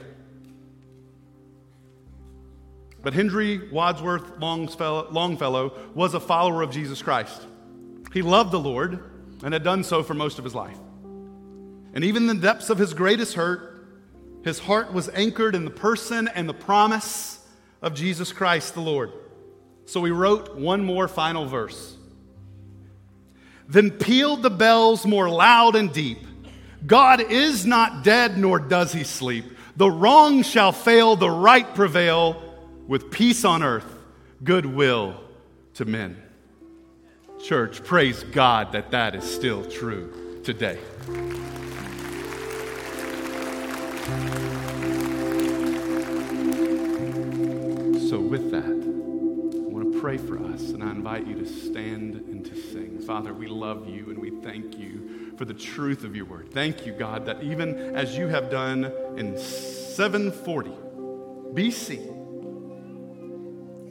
But 3.01 3.13
Henry 3.13 3.69
Wadsworth 3.69 4.39
Longfellow 4.39 5.77
was 5.93 6.13
a 6.13 6.19
follower 6.19 6.61
of 6.61 6.71
Jesus 6.71 7.01
Christ. 7.01 7.41
He 8.13 8.21
loved 8.21 8.51
the 8.51 8.59
Lord 8.59 9.03
and 9.43 9.53
had 9.53 9.63
done 9.63 9.83
so 9.83 10.03
for 10.03 10.13
most 10.13 10.37
of 10.37 10.43
his 10.43 10.53
life. 10.53 10.77
And 11.93 12.03
even 12.03 12.29
in 12.29 12.39
the 12.39 12.47
depths 12.47 12.69
of 12.69 12.77
his 12.77 12.93
greatest 12.93 13.35
hurt, 13.35 13.87
his 14.43 14.59
heart 14.59 14.93
was 14.93 15.09
anchored 15.09 15.55
in 15.55 15.65
the 15.65 15.71
person 15.71 16.27
and 16.27 16.47
the 16.47 16.53
promise 16.53 17.38
of 17.81 17.93
Jesus 17.93 18.31
Christ 18.31 18.73
the 18.73 18.81
Lord. 18.81 19.11
So 19.85 20.03
he 20.03 20.11
wrote 20.11 20.55
one 20.55 20.83
more 20.83 21.07
final 21.07 21.45
verse. 21.45 21.95
Then 23.67 23.91
pealed 23.91 24.43
the 24.43 24.49
bells 24.49 25.05
more 25.05 25.29
loud 25.29 25.75
and 25.75 25.91
deep. 25.93 26.19
God 26.85 27.21
is 27.21 27.65
not 27.65 28.03
dead, 28.03 28.37
nor 28.37 28.59
does 28.59 28.93
he 28.93 29.03
sleep. 29.03 29.45
The 29.75 29.89
wrong 29.89 30.43
shall 30.43 30.71
fail, 30.71 31.15
the 31.15 31.29
right 31.29 31.73
prevail, 31.75 32.41
with 32.87 33.11
peace 33.11 33.45
on 33.45 33.63
earth, 33.63 33.85
goodwill 34.43 35.21
to 35.75 35.85
men. 35.85 36.21
Church, 37.43 37.83
praise 37.83 38.23
God 38.23 38.71
that 38.73 38.91
that 38.91 39.15
is 39.15 39.23
still 39.23 39.63
true 39.63 40.41
today. 40.43 40.79
So, 48.09 48.19
with 48.19 48.49
that, 48.49 48.63
I 48.63 49.71
want 49.71 49.93
to 49.93 50.01
pray 50.01 50.17
for 50.17 50.43
us, 50.43 50.71
and 50.71 50.83
I 50.83 50.89
invite 50.89 51.27
you 51.27 51.35
to 51.35 51.45
stand 51.45 52.15
and 52.15 52.43
to 52.43 52.55
sing. 52.59 52.97
Father, 53.01 53.35
we 53.35 53.45
love 53.45 53.87
you 53.87 54.09
and 54.09 54.17
we 54.17 54.31
thank 54.41 54.79
you 54.79 55.35
for 55.37 55.45
the 55.45 55.53
truth 55.53 56.03
of 56.03 56.15
your 56.15 56.25
word. 56.25 56.49
Thank 56.51 56.87
you, 56.87 56.91
God, 56.91 57.27
that 57.27 57.43
even 57.43 57.95
as 57.95 58.17
you 58.17 58.25
have 58.25 58.49
done 58.49 58.91
in 59.15 59.37
740 59.37 60.71
BC, 61.53 62.18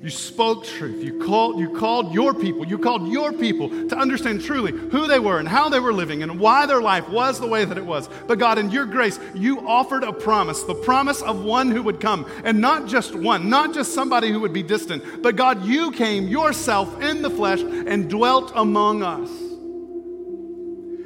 You 0.01 0.11
spoke 0.11 0.64
truth. 0.64 1.03
You 1.03 1.18
called, 1.18 1.59
you 1.59 1.70
called 1.70 2.14
your 2.14 2.32
people. 2.32 2.64
You 2.64 2.78
called 2.78 3.09
your 3.09 3.32
people 3.32 3.68
to 3.88 3.99
understand 3.99 4.42
truly 4.42 4.70
who 4.70 5.09
they 5.09 5.18
were 5.18 5.40
and 5.40 5.49
how 5.49 5.68
they 5.68 5.80
were 5.80 5.92
living 5.92 6.22
and 6.22 6.38
why 6.38 6.66
their 6.66 6.80
life 6.80 7.09
was 7.09 7.40
the 7.40 7.49
way 7.49 7.64
that 7.64 7.76
it 7.76 7.84
was. 7.84 8.09
But 8.28 8.38
God, 8.38 8.59
in 8.59 8.70
your 8.70 8.86
grace, 8.86 9.18
you 9.34 9.66
offered 9.66 10.05
a 10.05 10.12
promise 10.12 10.62
the 10.62 10.74
promise 10.74 11.20
of 11.22 11.42
one 11.42 11.72
who 11.72 11.82
would 11.82 11.99
come. 11.99 12.30
And 12.44 12.61
not 12.61 12.86
just 12.86 13.12
one, 13.14 13.51
not 13.51 13.74
just 13.74 13.92
somebody 13.92 14.30
who 14.30 14.38
would 14.40 14.53
be 14.53 14.62
distant, 14.62 15.20
but 15.20 15.34
God, 15.34 15.64
you 15.64 15.90
came 15.90 16.28
yourself 16.28 17.03
in 17.03 17.20
the 17.20 17.30
flesh 17.30 17.61
and 17.61 18.09
dwelt 18.09 18.53
among 18.55 19.03
us. 19.03 19.28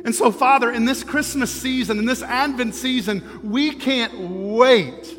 And 0.05 0.15
so, 0.15 0.31
Father, 0.31 0.71
in 0.71 0.85
this 0.85 1.03
Christmas 1.03 1.51
season, 1.51 1.99
in 1.99 2.05
this 2.05 2.23
Advent 2.23 2.75
season, 2.75 3.41
we 3.43 3.71
can't 3.71 4.19
wait 4.19 5.17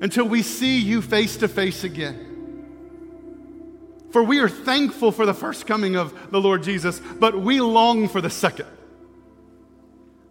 until 0.00 0.26
we 0.26 0.42
see 0.42 0.80
you 0.80 1.00
face 1.00 1.36
to 1.36 1.46
face 1.46 1.84
again. 1.84 2.29
For 4.12 4.22
we 4.22 4.40
are 4.40 4.48
thankful 4.48 5.12
for 5.12 5.24
the 5.24 5.34
first 5.34 5.66
coming 5.66 5.96
of 5.96 6.30
the 6.30 6.40
Lord 6.40 6.62
Jesus, 6.62 7.00
but 7.00 7.40
we 7.40 7.60
long 7.60 8.08
for 8.08 8.20
the 8.20 8.30
second. 8.30 8.66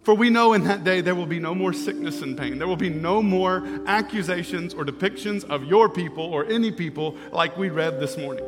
For 0.02 0.14
we 0.14 0.30
know 0.30 0.54
in 0.54 0.64
that 0.64 0.82
day 0.82 1.02
there 1.02 1.14
will 1.14 1.26
be 1.26 1.38
no 1.38 1.54
more 1.54 1.72
sickness 1.72 2.22
and 2.22 2.36
pain. 2.36 2.58
There 2.58 2.66
will 2.66 2.76
be 2.76 2.90
no 2.90 3.22
more 3.22 3.66
accusations 3.86 4.74
or 4.74 4.84
depictions 4.84 5.44
of 5.44 5.64
your 5.64 5.88
people 5.88 6.24
or 6.24 6.46
any 6.46 6.72
people 6.72 7.16
like 7.32 7.56
we 7.56 7.68
read 7.68 8.00
this 8.00 8.16
morning. 8.16 8.44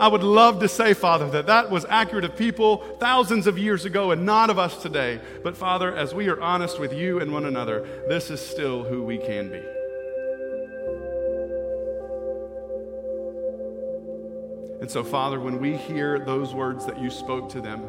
I 0.00 0.08
would 0.08 0.22
love 0.22 0.60
to 0.60 0.68
say, 0.68 0.94
Father, 0.94 1.28
that 1.30 1.46
that 1.46 1.70
was 1.70 1.84
accurate 1.84 2.24
of 2.24 2.36
people 2.36 2.78
thousands 2.98 3.46
of 3.46 3.58
years 3.58 3.84
ago 3.84 4.12
and 4.12 4.24
not 4.24 4.48
of 4.48 4.58
us 4.58 4.80
today. 4.80 5.20
But, 5.44 5.56
Father, 5.56 5.94
as 5.94 6.14
we 6.14 6.28
are 6.28 6.40
honest 6.40 6.80
with 6.80 6.94
you 6.94 7.20
and 7.20 7.32
one 7.32 7.44
another, 7.44 7.86
this 8.08 8.30
is 8.30 8.40
still 8.40 8.82
who 8.82 9.02
we 9.02 9.18
can 9.18 9.50
be. 9.50 9.62
And 14.80 14.90
so, 14.90 15.04
Father, 15.04 15.38
when 15.38 15.60
we 15.60 15.76
hear 15.76 16.18
those 16.18 16.54
words 16.54 16.86
that 16.86 16.98
you 16.98 17.10
spoke 17.10 17.50
to 17.50 17.60
them, 17.60 17.82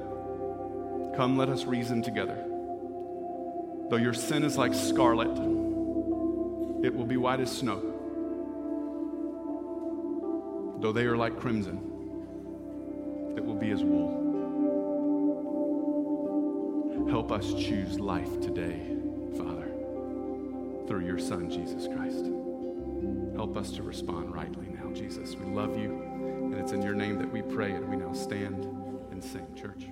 come, 1.15 1.37
let 1.37 1.47
us 1.47 1.63
reason 1.65 2.01
together. 2.01 2.45
Though 3.89 3.97
your 3.97 4.13
sin 4.13 4.43
is 4.43 4.57
like 4.57 4.73
scarlet, 4.73 5.31
it 6.85 6.93
will 6.93 7.05
be 7.05 7.15
white 7.15 7.39
as 7.39 7.49
snow. 7.49 7.79
Though 10.81 10.91
they 10.91 11.05
are 11.05 11.15
like 11.15 11.39
crimson, 11.39 11.77
it 13.37 13.45
will 13.45 13.55
be 13.55 13.71
as 13.71 13.83
wool. 13.83 14.19
Help 17.09 17.31
us 17.31 17.53
choose 17.53 17.99
life 17.99 18.41
today, 18.41 18.81
Father, 19.37 19.71
through 20.87 21.05
your 21.05 21.19
Son, 21.19 21.49
Jesus 21.49 21.87
Christ. 21.87 22.25
Help 23.35 23.55
us 23.55 23.71
to 23.71 23.83
respond 23.83 24.33
rightly 24.33 24.67
now, 24.67 24.91
Jesus. 24.93 25.35
We 25.35 25.45
love 25.45 25.77
you. 25.77 26.10
And 26.51 26.59
it's 26.59 26.73
in 26.73 26.81
your 26.81 26.93
name 26.93 27.17
that 27.19 27.31
we 27.31 27.41
pray, 27.41 27.71
and 27.71 27.87
we 27.87 27.95
now 27.95 28.11
stand 28.11 28.65
and 29.11 29.23
sing. 29.23 29.47
Church, 29.55 29.85